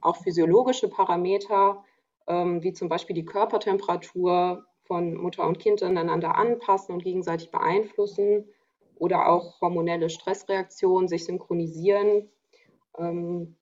auch 0.00 0.16
physiologische 0.16 0.88
Parameter, 0.88 1.84
ähm, 2.26 2.62
wie 2.62 2.72
zum 2.72 2.88
Beispiel 2.88 3.14
die 3.14 3.24
Körpertemperatur 3.24 4.66
von 4.82 5.14
Mutter 5.14 5.46
und 5.46 5.60
Kind 5.60 5.82
aneinander 5.82 6.36
anpassen 6.36 6.94
und 6.94 7.04
gegenseitig 7.04 7.52
beeinflussen 7.52 8.46
oder 9.00 9.28
auch 9.28 9.60
hormonelle 9.62 10.10
Stressreaktionen 10.10 11.08
sich 11.08 11.24
synchronisieren. 11.24 12.30
Ähm, 12.98 13.56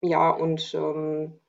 ja, 0.00 0.30
und 0.30 0.72
ähm, 0.74 1.40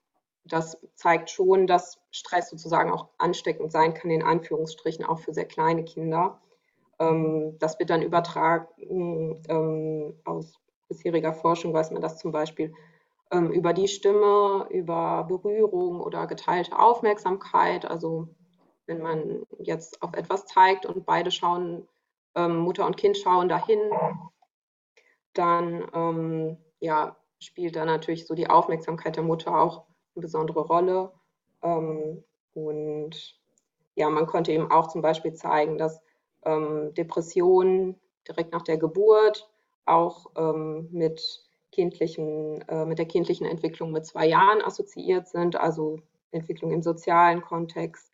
das 0.44 0.78
zeigt 0.96 1.30
schon, 1.30 1.68
dass 1.68 2.02
Stress 2.10 2.50
sozusagen 2.50 2.92
auch 2.92 3.10
ansteckend 3.20 3.72
sein 3.72 3.94
kann, 3.94 4.10
in 4.10 4.24
Anführungsstrichen, 4.24 5.06
auch 5.06 5.20
für 5.20 5.34
sehr 5.34 5.46
kleine 5.46 5.86
Kinder. 5.86 6.42
Ähm, 7.00 7.58
das 7.60 7.78
wird 7.78 7.92
dann 7.92 8.02
übertragen. 8.02 9.44
Ähm, 9.48 10.16
aus 10.26 10.60
bisheriger 10.88 11.34
Forschung 11.34 11.74
weiß 11.74 11.92
man 11.92 12.02
das 12.02 12.18
zum 12.18 12.32
Beispiel 12.32 12.74
ähm, 13.32 13.52
über 13.52 13.74
die 13.74 13.88
Stimme, 13.88 14.68
über 14.72 15.26
Berührung 15.28 16.02
oder 16.02 16.26
geteilte 16.26 16.78
Aufmerksamkeit. 16.80 17.86
Also 17.86 18.30
wenn 18.88 19.00
man 19.00 19.44
jetzt 19.60 20.02
auf 20.02 20.14
etwas 20.14 20.48
zeigt 20.48 20.88
und 20.88 21.06
beide 21.06 21.30
schauen, 21.30 21.88
ähm, 22.36 22.58
Mutter 22.58 22.86
und 22.86 22.98
Kind 22.98 23.18
schauen 23.18 23.50
dahin, 23.50 23.80
dann 25.34 25.88
ähm, 25.94 26.58
ja, 26.80 27.18
spielt 27.40 27.76
da 27.76 27.86
natürlich 27.86 28.28
so 28.28 28.36
die 28.36 28.50
Aufmerksamkeit 28.50 29.16
der 29.16 29.24
Mutter 29.24 29.60
auch 29.60 29.86
eine 30.16 30.22
besondere 30.22 30.62
Rolle. 30.62 31.12
Ähm, 31.62 32.24
und 32.54 33.40
ja, 33.96 34.10
man 34.10 34.28
konnte 34.28 34.52
eben 34.52 34.72
auch 34.72 34.88
zum 34.88 35.02
Beispiel 35.02 35.34
zeigen, 35.34 35.78
dass 35.78 36.02
ähm, 36.46 36.94
Depressionen 36.94 38.00
direkt 38.28 38.52
nach 38.54 38.62
der 38.62 38.78
Geburt 38.78 39.50
auch 39.86 40.28
ähm, 40.36 40.88
mit, 40.92 41.44
kindlichen, 41.72 42.62
äh, 42.70 42.86
mit 42.86 43.00
der 43.00 43.08
kindlichen 43.08 43.46
Entwicklung 43.46 43.92
mit 43.92 44.06
zwei 44.06 44.28
Jahren 44.28 44.62
assoziiert 44.62 45.28
sind, 45.28 45.56
also 45.56 46.00
Entwicklung 46.32 46.72
im 46.72 46.82
sozialen 46.82 47.42
Kontext, 47.42 48.12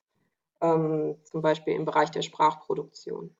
ähm, 0.61 1.17
zum 1.23 1.41
Beispiel 1.41 1.75
im 1.75 1.85
Bereich 1.85 2.11
der 2.11 2.21
Sprachproduktion. 2.21 3.35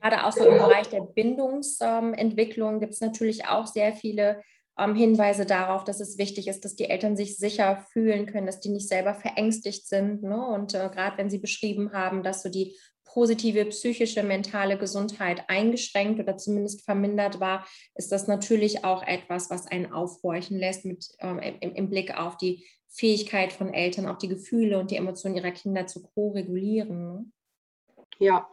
Gerade 0.00 0.24
auch 0.24 0.32
so 0.32 0.44
im 0.44 0.58
Bereich 0.58 0.88
der 0.88 1.00
Bindungsentwicklung 1.00 2.80
gibt 2.80 2.94
es 2.94 3.00
natürlich 3.00 3.46
auch 3.46 3.66
sehr 3.66 3.92
viele 3.92 4.42
ähm, 4.78 4.94
Hinweise 4.94 5.46
darauf, 5.46 5.84
dass 5.84 6.00
es 6.00 6.18
wichtig 6.18 6.48
ist, 6.48 6.64
dass 6.64 6.76
die 6.76 6.88
Eltern 6.90 7.16
sich 7.16 7.38
sicher 7.38 7.84
fühlen 7.92 8.26
können, 8.26 8.46
dass 8.46 8.60
die 8.60 8.68
nicht 8.68 8.88
selber 8.88 9.14
verängstigt 9.14 9.88
sind. 9.88 10.22
Ne? 10.22 10.46
Und 10.46 10.74
äh, 10.74 10.90
gerade 10.92 11.18
wenn 11.18 11.30
Sie 11.30 11.38
beschrieben 11.38 11.92
haben, 11.92 12.22
dass 12.22 12.42
so 12.42 12.48
die 12.48 12.76
positive 13.04 13.64
psychische, 13.66 14.22
mentale 14.22 14.76
Gesundheit 14.76 15.44
eingeschränkt 15.48 16.20
oder 16.20 16.36
zumindest 16.36 16.84
vermindert 16.84 17.40
war, 17.40 17.66
ist 17.94 18.12
das 18.12 18.26
natürlich 18.26 18.84
auch 18.84 19.02
etwas, 19.02 19.48
was 19.48 19.66
einen 19.66 19.90
aufhorchen 19.92 20.58
lässt 20.58 20.84
mit, 20.84 21.08
ähm, 21.20 21.38
im, 21.38 21.74
im, 21.74 21.88
Blick 21.88 22.14
auf 22.18 22.36
die 22.36 22.66
Fähigkeit 22.88 23.52
von 23.52 23.72
Eltern, 23.72 24.06
auch 24.06 24.18
die 24.18 24.28
Gefühle 24.28 24.78
und 24.78 24.90
die 24.90 24.96
Emotionen 24.96 25.36
ihrer 25.36 25.52
Kinder 25.52 25.86
zu 25.86 26.02
ko-regulieren. 26.02 27.12
Ne? 27.14 27.24
Ja, 28.18 28.46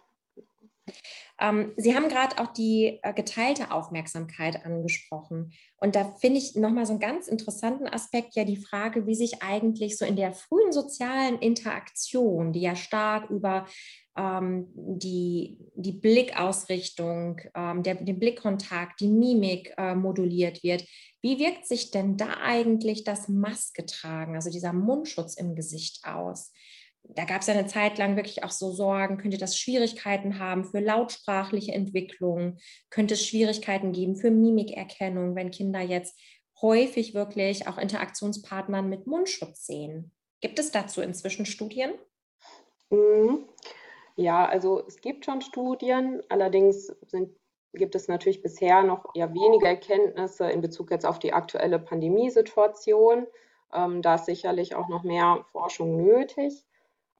ähm, 1.39 1.73
Sie 1.77 1.95
haben 1.95 2.09
gerade 2.09 2.37
auch 2.39 2.53
die 2.53 2.99
äh, 3.01 3.13
geteilte 3.13 3.71
Aufmerksamkeit 3.71 4.65
angesprochen. 4.65 5.53
Und 5.77 5.95
da 5.95 6.05
finde 6.19 6.37
ich 6.37 6.55
nochmal 6.55 6.85
so 6.85 6.93
einen 6.93 6.99
ganz 6.99 7.27
interessanten 7.27 7.87
Aspekt 7.87 8.35
ja 8.35 8.45
die 8.45 8.57
Frage, 8.57 9.07
wie 9.07 9.15
sich 9.15 9.41
eigentlich 9.41 9.97
so 9.97 10.05
in 10.05 10.15
der 10.15 10.33
frühen 10.33 10.71
sozialen 10.71 11.39
Interaktion, 11.39 12.53
die 12.53 12.61
ja 12.61 12.75
stark 12.75 13.29
über 13.29 13.65
ähm, 14.15 14.67
die, 14.75 15.57
die 15.75 15.93
Blickausrichtung, 15.93 17.41
ähm, 17.55 17.83
der, 17.83 17.95
den 17.95 18.19
Blickkontakt, 18.19 18.99
die 18.99 19.07
Mimik 19.07 19.73
äh, 19.77 19.95
moduliert 19.95 20.63
wird, 20.63 20.85
wie 21.21 21.39
wirkt 21.39 21.65
sich 21.65 21.89
denn 21.89 22.17
da 22.17 22.37
eigentlich 22.41 23.05
das 23.05 23.27
Maske 23.27 23.85
tragen, 23.85 24.35
also 24.35 24.49
dieser 24.49 24.73
Mundschutz 24.73 25.35
im 25.35 25.55
Gesicht 25.55 26.05
aus? 26.05 26.51
Da 27.03 27.25
gab 27.25 27.41
es 27.41 27.47
ja 27.47 27.53
eine 27.53 27.67
Zeit 27.67 27.97
lang 27.97 28.15
wirklich 28.15 28.43
auch 28.43 28.51
so 28.51 28.71
Sorgen, 28.71 29.17
könnte 29.17 29.37
das 29.37 29.57
Schwierigkeiten 29.57 30.39
haben 30.39 30.65
für 30.65 30.79
lautsprachliche 30.79 31.73
Entwicklung, 31.73 32.57
könnte 32.89 33.13
es 33.15 33.25
Schwierigkeiten 33.25 33.91
geben 33.91 34.15
für 34.15 34.31
Mimikerkennung, 34.31 35.35
wenn 35.35 35.51
Kinder 35.51 35.81
jetzt 35.81 36.17
häufig 36.61 37.13
wirklich 37.13 37.67
auch 37.67 37.77
Interaktionspartnern 37.77 38.89
mit 38.89 39.05
Mundschutz 39.05 39.65
sehen. 39.65 40.11
Gibt 40.39 40.59
es 40.59 40.71
dazu 40.71 41.01
inzwischen 41.01 41.45
Studien? 41.45 41.93
Mhm. 42.89 43.45
Ja, 44.15 44.45
also 44.45 44.83
es 44.87 45.01
gibt 45.01 45.25
schon 45.25 45.41
Studien, 45.41 46.21
allerdings 46.29 46.87
sind 47.07 47.29
gibt 47.73 47.95
es 47.95 48.07
natürlich 48.07 48.41
bisher 48.41 48.83
noch 48.83 49.03
eher 49.15 49.33
wenige 49.33 49.65
Erkenntnisse 49.67 50.49
in 50.49 50.61
Bezug 50.61 50.91
jetzt 50.91 51.05
auf 51.05 51.19
die 51.19 51.33
aktuelle 51.33 51.79
Pandemiesituation. 51.79 53.27
Ähm, 53.73 54.01
da 54.01 54.15
ist 54.15 54.25
sicherlich 54.25 54.75
auch 54.75 54.87
noch 54.89 55.03
mehr 55.03 55.43
Forschung 55.51 55.97
nötig. 55.97 56.63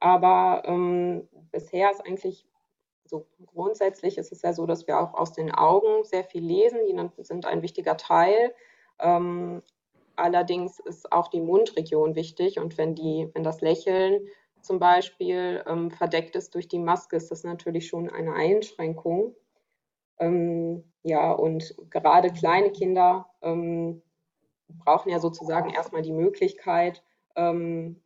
Aber 0.03 0.63
ähm, 0.65 1.29
bisher 1.53 1.89
ist 1.89 2.05
eigentlich 2.05 2.45
so 3.05 3.25
grundsätzlich 3.45 4.17
ist 4.17 4.33
es 4.33 4.41
ja 4.41 4.51
so, 4.51 4.65
dass 4.65 4.85
wir 4.85 4.99
auch 4.99 5.13
aus 5.13 5.31
den 5.31 5.49
Augen 5.49 6.03
sehr 6.03 6.25
viel 6.25 6.43
lesen. 6.43 6.79
Die 6.85 7.23
sind 7.23 7.45
ein 7.45 7.61
wichtiger 7.61 7.95
Teil. 7.95 8.53
Ähm, 8.99 9.63
allerdings 10.17 10.81
ist 10.81 11.09
auch 11.13 11.29
die 11.29 11.39
Mundregion 11.39 12.15
wichtig. 12.15 12.59
Und 12.59 12.77
wenn, 12.77 12.95
die, 12.95 13.29
wenn 13.33 13.43
das 13.43 13.61
Lächeln 13.61 14.27
zum 14.59 14.77
Beispiel 14.77 15.63
ähm, 15.67 15.89
verdeckt 15.89 16.35
ist 16.35 16.53
durch 16.53 16.67
die 16.67 16.79
Maske, 16.79 17.15
ist 17.15 17.31
das 17.31 17.45
natürlich 17.45 17.87
schon 17.87 18.09
eine 18.09 18.33
Einschränkung. 18.33 19.33
Ähm, 20.19 20.83
ja, 21.03 21.31
und 21.31 21.75
gerade 21.89 22.29
kleine 22.29 22.71
Kinder 22.71 23.29
ähm, 23.41 24.01
brauchen 24.67 25.11
ja 25.11 25.19
sozusagen 25.19 25.69
erstmal 25.69 26.01
die 26.01 26.11
Möglichkeit, 26.11 27.05
ähm, 27.37 28.02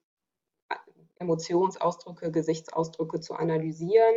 Emotionsausdrücke, 1.19 2.31
Gesichtsausdrücke 2.31 3.19
zu 3.19 3.33
analysieren. 3.33 4.15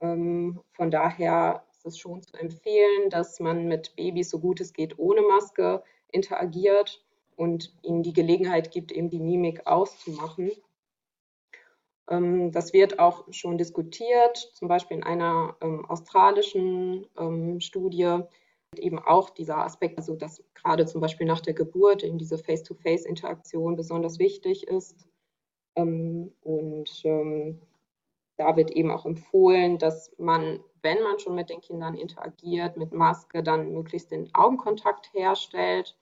Ähm, 0.00 0.60
von 0.72 0.90
daher 0.90 1.64
ist 1.70 1.86
es 1.86 1.98
schon 1.98 2.22
zu 2.22 2.36
empfehlen, 2.36 3.10
dass 3.10 3.40
man 3.40 3.66
mit 3.66 3.96
Babys 3.96 4.30
so 4.30 4.38
gut 4.38 4.60
es 4.60 4.72
geht 4.72 4.98
ohne 4.98 5.22
Maske 5.22 5.82
interagiert 6.10 7.02
und 7.36 7.72
ihnen 7.82 8.02
die 8.02 8.12
Gelegenheit 8.12 8.70
gibt, 8.70 8.92
eben 8.92 9.10
die 9.10 9.20
Mimik 9.20 9.66
auszumachen. 9.66 10.50
Ähm, 12.08 12.52
das 12.52 12.72
wird 12.72 12.98
auch 12.98 13.24
schon 13.32 13.58
diskutiert, 13.58 14.36
zum 14.54 14.68
Beispiel 14.68 14.98
in 14.98 15.04
einer 15.04 15.56
ähm, 15.60 15.84
australischen 15.86 17.06
ähm, 17.18 17.60
Studie, 17.60 18.20
eben 18.76 18.98
auch 18.98 19.30
dieser 19.30 19.58
Aspekt, 19.58 19.98
also 19.98 20.14
dass 20.14 20.42
gerade 20.54 20.84
zum 20.86 21.00
Beispiel 21.00 21.26
nach 21.26 21.40
der 21.40 21.54
Geburt 21.54 22.02
eben 22.02 22.18
diese 22.18 22.38
Face-to-Face-Interaktion 22.38 23.76
besonders 23.76 24.18
wichtig 24.18 24.66
ist. 24.66 25.08
Ähm, 25.76 26.32
und 26.42 26.90
ähm, 27.04 27.60
da 28.36 28.56
wird 28.56 28.70
eben 28.70 28.90
auch 28.90 29.04
empfohlen, 29.04 29.78
dass 29.78 30.12
man, 30.18 30.60
wenn 30.82 31.02
man 31.02 31.18
schon 31.18 31.34
mit 31.34 31.50
den 31.50 31.60
Kindern 31.60 31.94
interagiert, 31.94 32.76
mit 32.76 32.92
Maske 32.92 33.42
dann 33.42 33.72
möglichst 33.72 34.10
den 34.10 34.32
Augenkontakt 34.34 35.12
herstellt 35.12 35.96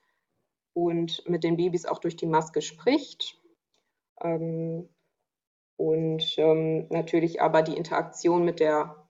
und 0.74 1.26
mit 1.28 1.44
den 1.44 1.56
Babys 1.56 1.86
auch 1.86 1.98
durch 1.98 2.16
die 2.16 2.26
Maske 2.26 2.60
spricht. 2.60 3.40
Ähm, 4.20 4.88
und 5.78 6.36
natürlich 6.90 7.42
aber 7.42 7.62
die 7.62 7.76
Interaktion 7.76 8.44
mit 8.44 8.60
der 8.60 9.06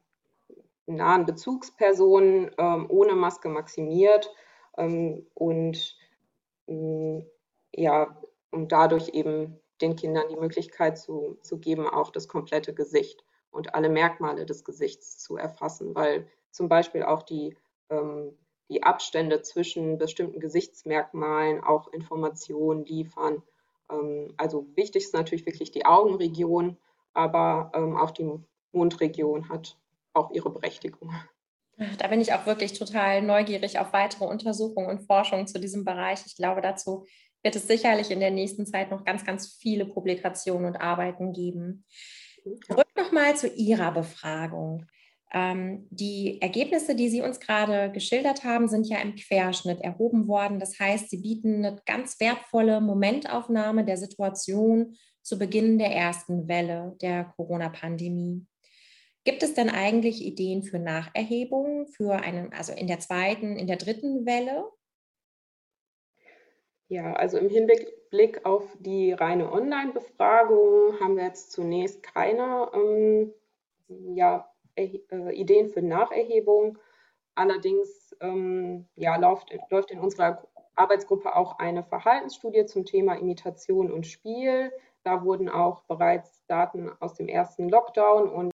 nahen 0.86 1.26
Bezugsperson 1.26 2.50
ähm, 2.58 2.86
ohne 2.88 3.14
Maske 3.14 3.48
maximiert 3.48 4.32
ähm, 4.76 5.26
und 5.34 5.96
mm, 6.66 7.20
ja, 7.72 8.16
um 8.50 8.68
dadurch 8.68 9.10
eben 9.10 9.58
den 9.80 9.96
Kindern 9.96 10.28
die 10.28 10.36
Möglichkeit 10.36 10.98
zu, 10.98 11.38
zu 11.42 11.58
geben, 11.58 11.88
auch 11.88 12.10
das 12.10 12.28
komplette 12.28 12.74
Gesicht 12.74 13.24
und 13.50 13.74
alle 13.74 13.88
Merkmale 13.88 14.46
des 14.46 14.64
Gesichts 14.64 15.18
zu 15.18 15.36
erfassen, 15.36 15.94
weil 15.94 16.26
zum 16.50 16.68
Beispiel 16.68 17.02
auch 17.02 17.22
die, 17.22 17.56
ähm, 17.90 18.36
die 18.68 18.82
Abstände 18.82 19.42
zwischen 19.42 19.98
bestimmten 19.98 20.40
Gesichtsmerkmalen 20.40 21.62
auch 21.62 21.88
Informationen 21.92 22.84
liefern. 22.84 23.42
Ähm, 23.90 24.34
also 24.36 24.66
wichtig 24.74 25.04
ist 25.04 25.14
natürlich 25.14 25.46
wirklich 25.46 25.70
die 25.70 25.86
Augenregion, 25.86 26.76
aber 27.12 27.72
ähm, 27.74 27.96
auch 27.96 28.10
die 28.10 28.30
Mundregion 28.72 29.48
hat 29.48 29.78
auch 30.12 30.30
ihre 30.32 30.50
Berechtigung. 30.50 31.14
Da 31.98 32.08
bin 32.08 32.22
ich 32.22 32.32
auch 32.32 32.46
wirklich 32.46 32.78
total 32.78 33.20
neugierig 33.20 33.78
auf 33.78 33.92
weitere 33.92 34.24
Untersuchungen 34.24 34.88
und 34.88 35.06
Forschung 35.06 35.46
zu 35.46 35.60
diesem 35.60 35.84
Bereich. 35.84 36.24
Ich 36.24 36.34
glaube, 36.34 36.62
dazu 36.62 37.04
wird 37.42 37.56
es 37.56 37.66
sicherlich 37.66 38.10
in 38.10 38.20
der 38.20 38.30
nächsten 38.30 38.66
Zeit 38.66 38.90
noch 38.90 39.04
ganz, 39.04 39.24
ganz 39.24 39.56
viele 39.60 39.86
Publikationen 39.86 40.66
und 40.66 40.76
Arbeiten 40.76 41.32
geben. 41.32 41.84
Zurück 42.66 42.88
nochmal 42.96 43.36
zu 43.36 43.48
Ihrer 43.48 43.92
Befragung. 43.92 44.86
Ähm, 45.32 45.86
die 45.90 46.40
Ergebnisse, 46.40 46.94
die 46.94 47.08
Sie 47.08 47.20
uns 47.20 47.40
gerade 47.40 47.90
geschildert 47.90 48.44
haben, 48.44 48.68
sind 48.68 48.88
ja 48.88 48.98
im 48.98 49.16
Querschnitt 49.16 49.80
erhoben 49.80 50.28
worden. 50.28 50.60
Das 50.60 50.78
heißt, 50.78 51.10
sie 51.10 51.18
bieten 51.18 51.64
eine 51.64 51.80
ganz 51.84 52.20
wertvolle 52.20 52.80
Momentaufnahme 52.80 53.84
der 53.84 53.96
Situation 53.96 54.96
zu 55.22 55.38
Beginn 55.38 55.78
der 55.78 55.90
ersten 55.90 56.46
Welle 56.46 56.96
der 57.02 57.32
Corona-Pandemie. 57.36 58.46
Gibt 59.24 59.42
es 59.42 59.54
denn 59.54 59.68
eigentlich 59.68 60.24
Ideen 60.24 60.62
für 60.62 60.78
Nacherhebungen 60.78 61.88
für 61.88 62.14
einen, 62.14 62.52
also 62.52 62.72
in 62.72 62.86
der 62.86 63.00
zweiten, 63.00 63.56
in 63.56 63.66
der 63.66 63.76
dritten 63.76 64.24
Welle? 64.24 64.64
Ja, 66.88 67.14
also 67.14 67.38
im 67.38 67.48
Hinblick 67.48 68.44
auf 68.44 68.76
die 68.78 69.12
reine 69.12 69.50
Online-Befragung 69.50 71.00
haben 71.00 71.16
wir 71.16 71.24
jetzt 71.24 71.50
zunächst 71.50 72.02
keine 72.02 72.70
ähm, 72.72 73.34
ja, 73.88 74.48
äh, 74.76 75.32
Ideen 75.32 75.68
für 75.68 75.82
Nacherhebung. 75.82 76.78
Allerdings 77.34 78.16
ähm, 78.20 78.86
ja, 78.94 79.16
läuft, 79.16 79.52
läuft 79.70 79.90
in 79.90 79.98
unserer 79.98 80.46
Arbeitsgruppe 80.76 81.34
auch 81.34 81.58
eine 81.58 81.82
Verhaltensstudie 81.82 82.66
zum 82.66 82.84
Thema 82.84 83.14
Imitation 83.14 83.90
und 83.90 84.06
Spiel. 84.06 84.72
Da 85.02 85.24
wurden 85.24 85.48
auch 85.48 85.82
bereits 85.84 86.44
Daten 86.46 86.90
aus 87.00 87.14
dem 87.14 87.28
ersten 87.28 87.68
Lockdown 87.68 88.28
und 88.28 88.52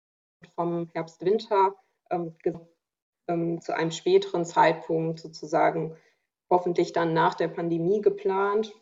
vom 0.54 0.88
Herbst-Winter 0.92 1.74
ähm, 2.10 2.34
ähm, 3.26 3.60
zu 3.60 3.74
einem 3.74 3.90
späteren 3.90 4.44
Zeitpunkt 4.44 5.18
sozusagen 5.20 5.96
hoffentlich 6.50 6.92
dann 6.92 7.12
nach 7.12 7.34
der 7.34 7.48
Pandemie 7.48 8.00
geplant. 8.00 8.74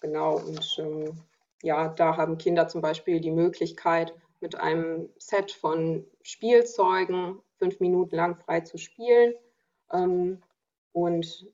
Genau, 0.00 0.36
und 0.36 0.76
ähm, 0.78 1.18
ja, 1.62 1.88
da 1.88 2.16
haben 2.16 2.38
Kinder 2.38 2.68
zum 2.68 2.82
Beispiel 2.82 3.20
die 3.20 3.30
Möglichkeit, 3.30 4.14
mit 4.40 4.56
einem 4.56 5.08
Set 5.18 5.52
von 5.52 6.04
Spielzeugen 6.22 7.40
fünf 7.58 7.80
Minuten 7.80 8.16
lang 8.16 8.36
frei 8.36 8.60
zu 8.60 8.76
spielen. 8.76 9.34
Ähm, 9.90 10.42
und 10.92 11.50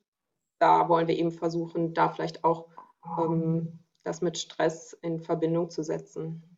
da 0.59 0.89
wollen 0.89 1.07
wir 1.07 1.17
eben 1.17 1.31
versuchen, 1.31 1.95
da 1.95 2.09
vielleicht 2.09 2.43
auch 2.43 2.67
ähm, 3.19 3.79
das 4.03 4.21
mit 4.21 4.37
Stress 4.37 4.93
in 5.03 5.21
Verbindung 5.21 5.71
zu 5.71 5.83
setzen. 5.83 6.50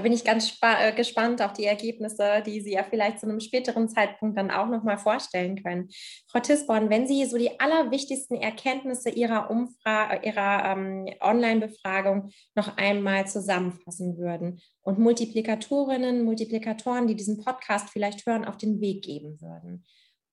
Da 0.00 0.04
bin 0.04 0.14
ich 0.14 0.24
ganz 0.24 0.56
äh, 0.62 0.94
gespannt 0.94 1.42
auf 1.42 1.52
die 1.52 1.66
Ergebnisse, 1.66 2.42
die 2.46 2.62
Sie 2.62 2.72
ja 2.72 2.84
vielleicht 2.84 3.20
zu 3.20 3.28
einem 3.28 3.38
späteren 3.38 3.86
Zeitpunkt 3.86 4.38
dann 4.38 4.50
auch 4.50 4.66
nochmal 4.66 4.96
vorstellen 4.96 5.62
können. 5.62 5.90
Frau 6.26 6.40
Tisborn, 6.40 6.88
wenn 6.88 7.06
Sie 7.06 7.26
so 7.26 7.36
die 7.36 7.60
allerwichtigsten 7.60 8.40
Erkenntnisse 8.40 9.10
Ihrer, 9.10 9.50
Umfrage, 9.50 10.26
Ihrer 10.26 10.72
ähm, 10.72 11.06
Online-Befragung 11.20 12.30
noch 12.54 12.78
einmal 12.78 13.26
zusammenfassen 13.26 14.16
würden 14.16 14.62
und 14.80 14.98
Multiplikatorinnen, 14.98 16.24
Multiplikatoren, 16.24 17.06
die 17.06 17.14
diesen 17.14 17.44
Podcast 17.44 17.90
vielleicht 17.90 18.24
hören, 18.24 18.46
auf 18.46 18.56
den 18.56 18.80
Weg 18.80 19.04
geben 19.04 19.38
würden. 19.42 19.84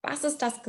Was 0.02 0.24
ist 0.24 0.42
das, 0.42 0.62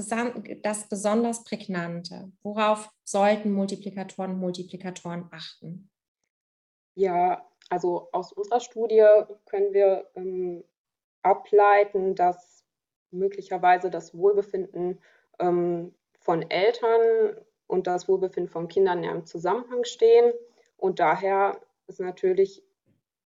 das 0.64 0.88
besonders 0.88 1.44
Prägnante? 1.44 2.32
Worauf 2.42 2.90
sollten 3.04 3.52
Multiplikatoren 3.52 4.32
und 4.32 4.40
Multiplikatoren 4.40 5.26
achten? 5.30 5.88
Ja, 6.96 7.48
also 7.68 8.08
aus 8.12 8.32
unserer 8.32 8.60
Studie 8.60 9.04
können 9.46 9.72
wir 9.72 10.08
ähm, 10.14 10.64
ableiten, 11.22 12.14
dass 12.14 12.64
möglicherweise 13.10 13.90
das 13.90 14.16
Wohlbefinden 14.16 15.00
ähm, 15.38 15.94
von 16.18 16.42
Eltern 16.50 17.36
und 17.66 17.86
das 17.86 18.08
Wohlbefinden 18.08 18.50
von 18.50 18.68
Kindern 18.68 19.02
ja 19.02 19.12
im 19.12 19.26
Zusammenhang 19.26 19.84
stehen. 19.84 20.32
Und 20.76 21.00
daher 21.00 21.60
ist 21.86 22.00
natürlich 22.00 22.62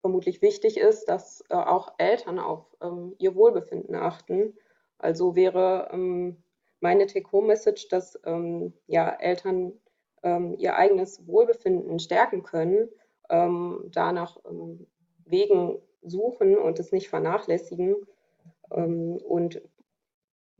vermutlich 0.00 0.42
wichtig 0.42 0.78
ist, 0.78 1.06
dass 1.08 1.44
äh, 1.50 1.54
auch 1.54 1.94
Eltern 1.98 2.38
auf 2.38 2.64
ähm, 2.80 3.14
ihr 3.18 3.34
Wohlbefinden 3.34 3.94
achten. 3.94 4.56
Also 4.98 5.34
wäre 5.34 5.90
ähm, 5.92 6.42
meine 6.80 7.06
Take-Home-Message, 7.06 7.88
dass 7.88 8.18
ähm, 8.24 8.72
ja, 8.86 9.10
Eltern 9.10 9.72
ähm, 10.22 10.54
ihr 10.58 10.76
eigenes 10.76 11.26
Wohlbefinden 11.26 11.98
stärken 11.98 12.42
können 12.42 12.88
ähm, 13.30 13.84
danach 13.92 14.36
ähm, 14.44 14.86
Wegen 15.24 15.78
suchen 16.02 16.58
und 16.58 16.78
es 16.78 16.92
nicht 16.92 17.08
vernachlässigen. 17.08 17.96
Ähm, 18.72 19.16
und 19.16 19.62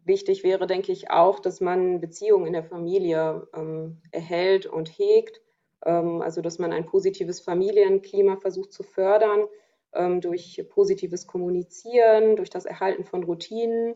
wichtig 0.05 0.45
wäre, 0.45 0.67
denke 0.67 0.93
ich, 0.93 1.11
auch, 1.11 1.41
dass 1.41 1.61
man 1.61 2.01
Beziehungen 2.01 2.47
in 2.47 2.53
der 2.53 2.65
Familie 2.65 3.49
ähm, 3.55 4.01
erhält 4.13 4.67
und 4.67 4.89
hegt. 4.89 5.41
Ähm, 5.85 6.23
also, 6.23 6.41
dass 6.41 6.59
man 6.59 6.73
ein 6.73 6.87
positives 6.87 7.41
Familienklima 7.41 8.37
versucht 8.37 8.73
zu 8.73 8.83
fördern 8.83 9.47
ähm, 9.93 10.21
durch 10.21 10.65
positives 10.71 11.27
Kommunizieren, 11.27 12.37
durch 12.37 12.51
das 12.51 12.65
Erhalten 12.65 13.05
von 13.05 13.25
Routinen. 13.25 13.95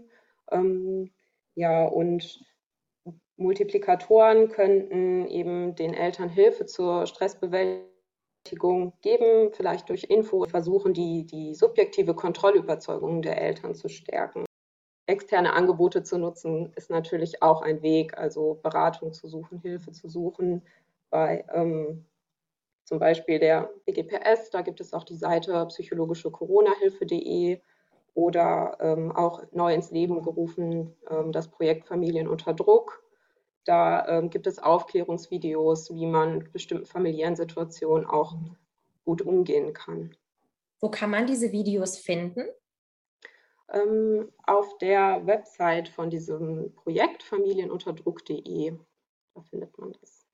ja, 1.54 1.86
und 1.86 2.44
Multiplikatoren 3.36 4.50
könnten 4.50 5.26
eben 5.26 5.74
den 5.74 5.94
Eltern 5.94 6.28
Hilfe 6.28 6.66
zur 6.66 7.06
Stressbewältigung 7.06 7.93
geben, 8.44 9.52
vielleicht 9.52 9.88
durch 9.88 10.04
Info 10.04 10.44
versuchen, 10.44 10.92
die, 10.92 11.24
die 11.24 11.54
subjektive 11.54 12.14
Kontrollüberzeugung 12.14 13.22
der 13.22 13.40
Eltern 13.40 13.74
zu 13.74 13.88
stärken. 13.88 14.44
externe 15.06 15.52
Angebote 15.52 16.02
zu 16.02 16.18
nutzen, 16.18 16.72
ist 16.76 16.90
natürlich 16.90 17.42
auch 17.42 17.60
ein 17.62 17.82
Weg, 17.82 18.16
also 18.16 18.58
Beratung 18.62 19.12
zu 19.12 19.28
suchen, 19.28 19.60
Hilfe 19.60 19.92
zu 19.92 20.08
suchen 20.08 20.62
bei 21.10 21.44
ähm, 21.52 22.06
zum 22.84 22.98
Beispiel 22.98 23.38
der 23.38 23.70
BGPS. 23.86 24.50
Da 24.50 24.62
gibt 24.62 24.80
es 24.80 24.92
auch 24.92 25.04
die 25.04 25.16
Seite 25.16 25.66
psychologische 25.66 26.30
Corona-Hilfe.de 26.30 27.60
oder 28.14 28.76
ähm, 28.80 29.12
auch 29.12 29.42
neu 29.52 29.74
ins 29.74 29.90
Leben 29.90 30.22
gerufen 30.22 30.94
ähm, 31.10 31.32
das 31.32 31.48
Projekt 31.48 31.86
Familien 31.86 32.28
unter 32.28 32.54
Druck. 32.54 33.03
Da 33.64 34.06
ähm, 34.08 34.30
gibt 34.30 34.46
es 34.46 34.58
Aufklärungsvideos, 34.58 35.94
wie 35.94 36.06
man 36.06 36.38
mit 36.38 36.52
bestimmten 36.52 36.86
familiären 36.86 37.36
Situationen 37.36 38.06
auch 38.06 38.36
gut 39.04 39.22
umgehen 39.22 39.72
kann. 39.72 40.14
Wo 40.80 40.90
kann 40.90 41.10
man 41.10 41.26
diese 41.26 41.52
Videos 41.52 41.98
finden? 41.98 42.46
Ähm, 43.72 44.30
auf 44.46 44.76
der 44.78 45.26
Website 45.26 45.88
von 45.88 46.10
diesem 46.10 46.74
Projekt 46.74 47.22
familienunterdruck.de. 47.22 48.76
Da 49.34 49.42
findet 49.42 49.76
man 49.78 49.92
das. 50.00 50.26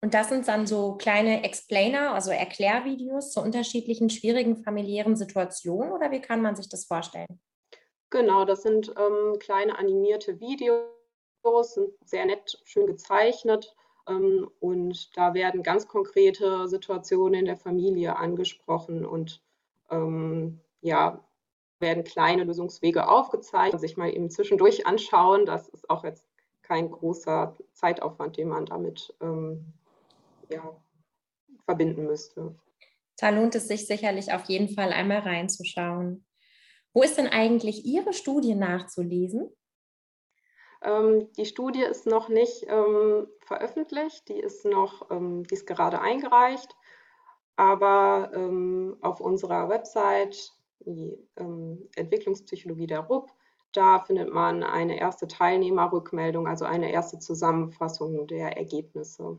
Und 0.00 0.14
das 0.14 0.28
sind 0.28 0.46
dann 0.46 0.66
so 0.66 0.94
kleine 0.96 1.42
Explainer, 1.42 2.14
also 2.14 2.30
Erklärvideos 2.30 3.32
zu 3.32 3.40
unterschiedlichen 3.40 4.10
schwierigen 4.10 4.56
familiären 4.56 5.16
Situationen 5.16 5.90
oder 5.90 6.12
wie 6.12 6.20
kann 6.20 6.40
man 6.40 6.54
sich 6.54 6.68
das 6.68 6.84
vorstellen? 6.84 7.40
Genau, 8.10 8.44
das 8.44 8.62
sind 8.62 8.94
ähm, 8.96 9.38
kleine 9.38 9.76
animierte 9.76 10.38
Videos, 10.38 10.97
sind 11.62 11.90
sehr 12.04 12.26
nett, 12.26 12.60
schön 12.64 12.86
gezeichnet 12.86 13.74
ähm, 14.08 14.48
und 14.60 15.16
da 15.16 15.34
werden 15.34 15.62
ganz 15.62 15.86
konkrete 15.86 16.68
Situationen 16.68 17.40
in 17.40 17.46
der 17.46 17.56
Familie 17.56 18.16
angesprochen 18.16 19.06
und 19.06 19.42
ähm, 19.90 20.60
ja, 20.80 21.24
werden 21.80 22.04
kleine 22.04 22.44
Lösungswege 22.44 23.08
aufgezeigt, 23.08 23.78
sich 23.80 23.96
mal 23.96 24.12
eben 24.12 24.30
zwischendurch 24.30 24.86
anschauen. 24.86 25.46
Das 25.46 25.68
ist 25.68 25.88
auch 25.88 26.04
jetzt 26.04 26.26
kein 26.62 26.90
großer 26.90 27.56
Zeitaufwand, 27.72 28.36
den 28.36 28.48
man 28.48 28.66
damit 28.66 29.14
ähm, 29.20 29.72
ja, 30.50 30.76
verbinden 31.64 32.04
müsste. 32.04 32.54
Da 33.16 33.30
lohnt 33.30 33.54
es 33.54 33.68
sich 33.68 33.86
sicherlich 33.86 34.32
auf 34.32 34.44
jeden 34.44 34.68
Fall 34.68 34.92
einmal 34.92 35.20
reinzuschauen. 35.20 36.24
Wo 36.92 37.02
ist 37.02 37.18
denn 37.18 37.26
eigentlich 37.26 37.84
Ihre 37.84 38.12
Studie 38.12 38.54
nachzulesen? 38.54 39.50
Ähm, 40.82 41.28
die 41.36 41.46
Studie 41.46 41.82
ist 41.82 42.06
noch 42.06 42.28
nicht 42.28 42.64
ähm, 42.68 43.26
veröffentlicht, 43.40 44.28
die 44.28 44.38
ist 44.38 44.64
noch, 44.64 45.10
ähm, 45.10 45.44
die 45.44 45.54
ist 45.54 45.66
gerade 45.66 46.00
eingereicht, 46.00 46.76
aber 47.56 48.30
ähm, 48.34 48.96
auf 49.00 49.20
unserer 49.20 49.68
Website, 49.68 50.52
die 50.80 51.18
ähm, 51.36 51.88
Entwicklungspsychologie 51.96 52.86
der 52.86 53.00
RUP, 53.00 53.30
da 53.72 53.98
findet 54.00 54.32
man 54.32 54.62
eine 54.62 54.98
erste 54.98 55.26
Teilnehmerrückmeldung, 55.26 56.46
also 56.46 56.64
eine 56.64 56.90
erste 56.90 57.18
Zusammenfassung 57.18 58.26
der 58.26 58.56
Ergebnisse. 58.56 59.38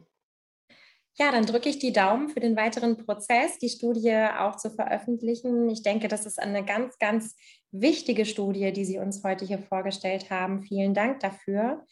Ja, 1.18 1.32
dann 1.32 1.46
drücke 1.46 1.68
ich 1.70 1.80
die 1.80 1.92
Daumen 1.92 2.30
für 2.30 2.40
den 2.40 2.56
weiteren 2.56 2.98
Prozess, 2.98 3.58
die 3.60 3.70
Studie 3.70 4.16
auch 4.40 4.56
zu 4.56 4.70
veröffentlichen. 4.70 5.70
Ich 5.70 5.84
denke, 5.84 6.08
das 6.08 6.26
ist 6.26 6.40
eine 6.40 6.64
ganz, 6.64 6.98
ganz 6.98 7.36
wichtige 7.72 8.26
Studie, 8.26 8.72
die 8.72 8.86
Sie 8.86 9.00
uns 9.00 9.24
heute 9.24 9.46
hier 9.46 9.60
vorgestellt 9.60 10.30
haben. 10.30 10.64
Vielen 10.64 10.94
Dank 10.94 11.20
dafür. 11.20 11.86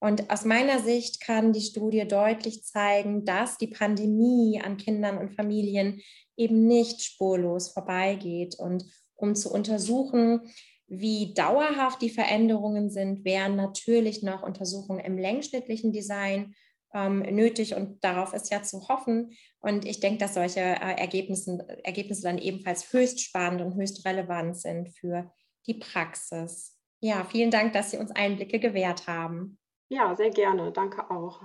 Und 0.00 0.30
aus 0.30 0.44
meiner 0.44 0.80
Sicht 0.80 1.22
kann 1.22 1.54
die 1.54 1.62
Studie 1.62 2.06
deutlich 2.06 2.62
zeigen, 2.64 3.24
dass 3.24 3.56
die 3.56 3.68
Pandemie 3.68 4.60
an 4.62 4.76
Kindern 4.76 5.16
und 5.16 5.34
Familien 5.34 6.02
eben 6.36 6.66
nicht 6.66 7.02
spurlos 7.02 7.72
vorbeigeht. 7.72 8.56
Und 8.58 8.84
um 9.14 9.34
zu 9.34 9.50
untersuchen, 9.50 10.42
wie 10.86 11.32
dauerhaft 11.32 12.02
die 12.02 12.10
Veränderungen 12.10 12.90
sind, 12.90 13.24
wären 13.24 13.56
natürlich 13.56 14.22
noch 14.22 14.42
Untersuchungen 14.42 15.02
im 15.02 15.16
längsschnittlichen 15.16 15.92
Design 15.92 16.54
ähm, 16.94 17.20
nötig 17.20 17.74
und 17.74 18.02
darauf 18.02 18.32
ist 18.32 18.50
ja 18.50 18.62
zu 18.62 18.88
hoffen. 18.88 19.36
Und 19.60 19.84
ich 19.84 20.00
denke, 20.00 20.18
dass 20.18 20.34
solche 20.34 20.60
äh, 20.60 20.98
Ergebnisse, 20.98 21.66
Ergebnisse 21.82 22.22
dann 22.22 22.38
ebenfalls 22.38 22.92
höchst 22.92 23.20
spannend 23.20 23.60
und 23.60 23.74
höchst 23.74 24.06
relevant 24.06 24.56
sind 24.56 24.88
für 24.90 25.30
die 25.66 25.74
Praxis. 25.74 26.78
Ja, 27.00 27.24
vielen 27.24 27.50
Dank, 27.50 27.72
dass 27.72 27.90
Sie 27.90 27.98
uns 27.98 28.10
Einblicke 28.12 28.60
gewährt 28.60 29.06
haben. 29.06 29.58
Ja, 29.90 30.14
sehr 30.16 30.30
gerne. 30.30 30.72
Danke 30.72 31.10
auch. 31.10 31.42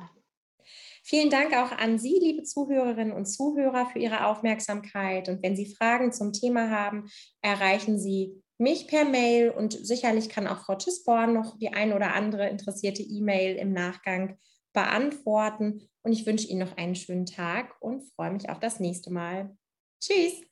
Vielen 1.04 1.30
Dank 1.30 1.54
auch 1.54 1.72
an 1.72 1.98
Sie, 1.98 2.20
liebe 2.22 2.44
Zuhörerinnen 2.44 3.14
und 3.14 3.26
Zuhörer, 3.26 3.88
für 3.88 4.00
Ihre 4.00 4.28
Aufmerksamkeit. 4.28 5.28
Und 5.28 5.42
wenn 5.42 5.56
Sie 5.56 5.74
Fragen 5.74 6.12
zum 6.12 6.34
Thema 6.34 6.70
haben, 6.70 7.10
erreichen 7.42 8.00
Sie 8.00 8.44
mich 8.58 8.88
per 8.88 9.06
Mail 9.06 9.52
und 9.52 9.74
sicherlich 9.74 10.30
kann 10.30 10.48
auch 10.48 10.66
Frau 10.66 10.76
Tisborn 10.76 11.34
noch 11.34 11.58
die 11.58 11.70
ein 11.70 11.94
oder 11.94 12.14
andere 12.14 12.50
interessierte 12.50 13.02
E-Mail 13.02 13.56
im 13.56 13.72
Nachgang 13.72 14.38
beantworten. 14.74 15.90
Und 16.04 16.14
ich 16.14 16.26
wünsche 16.26 16.48
Ihnen 16.48 16.62
noch 16.62 16.78
einen 16.78 16.96
schönen 16.96 17.26
Tag 17.26 17.76
und 17.80 18.04
freue 18.16 18.32
mich 18.32 18.50
auf 18.50 18.60
das 18.60 18.80
nächste 18.80 19.12
Mal. 19.12 19.56
Tschüss! 20.02 20.44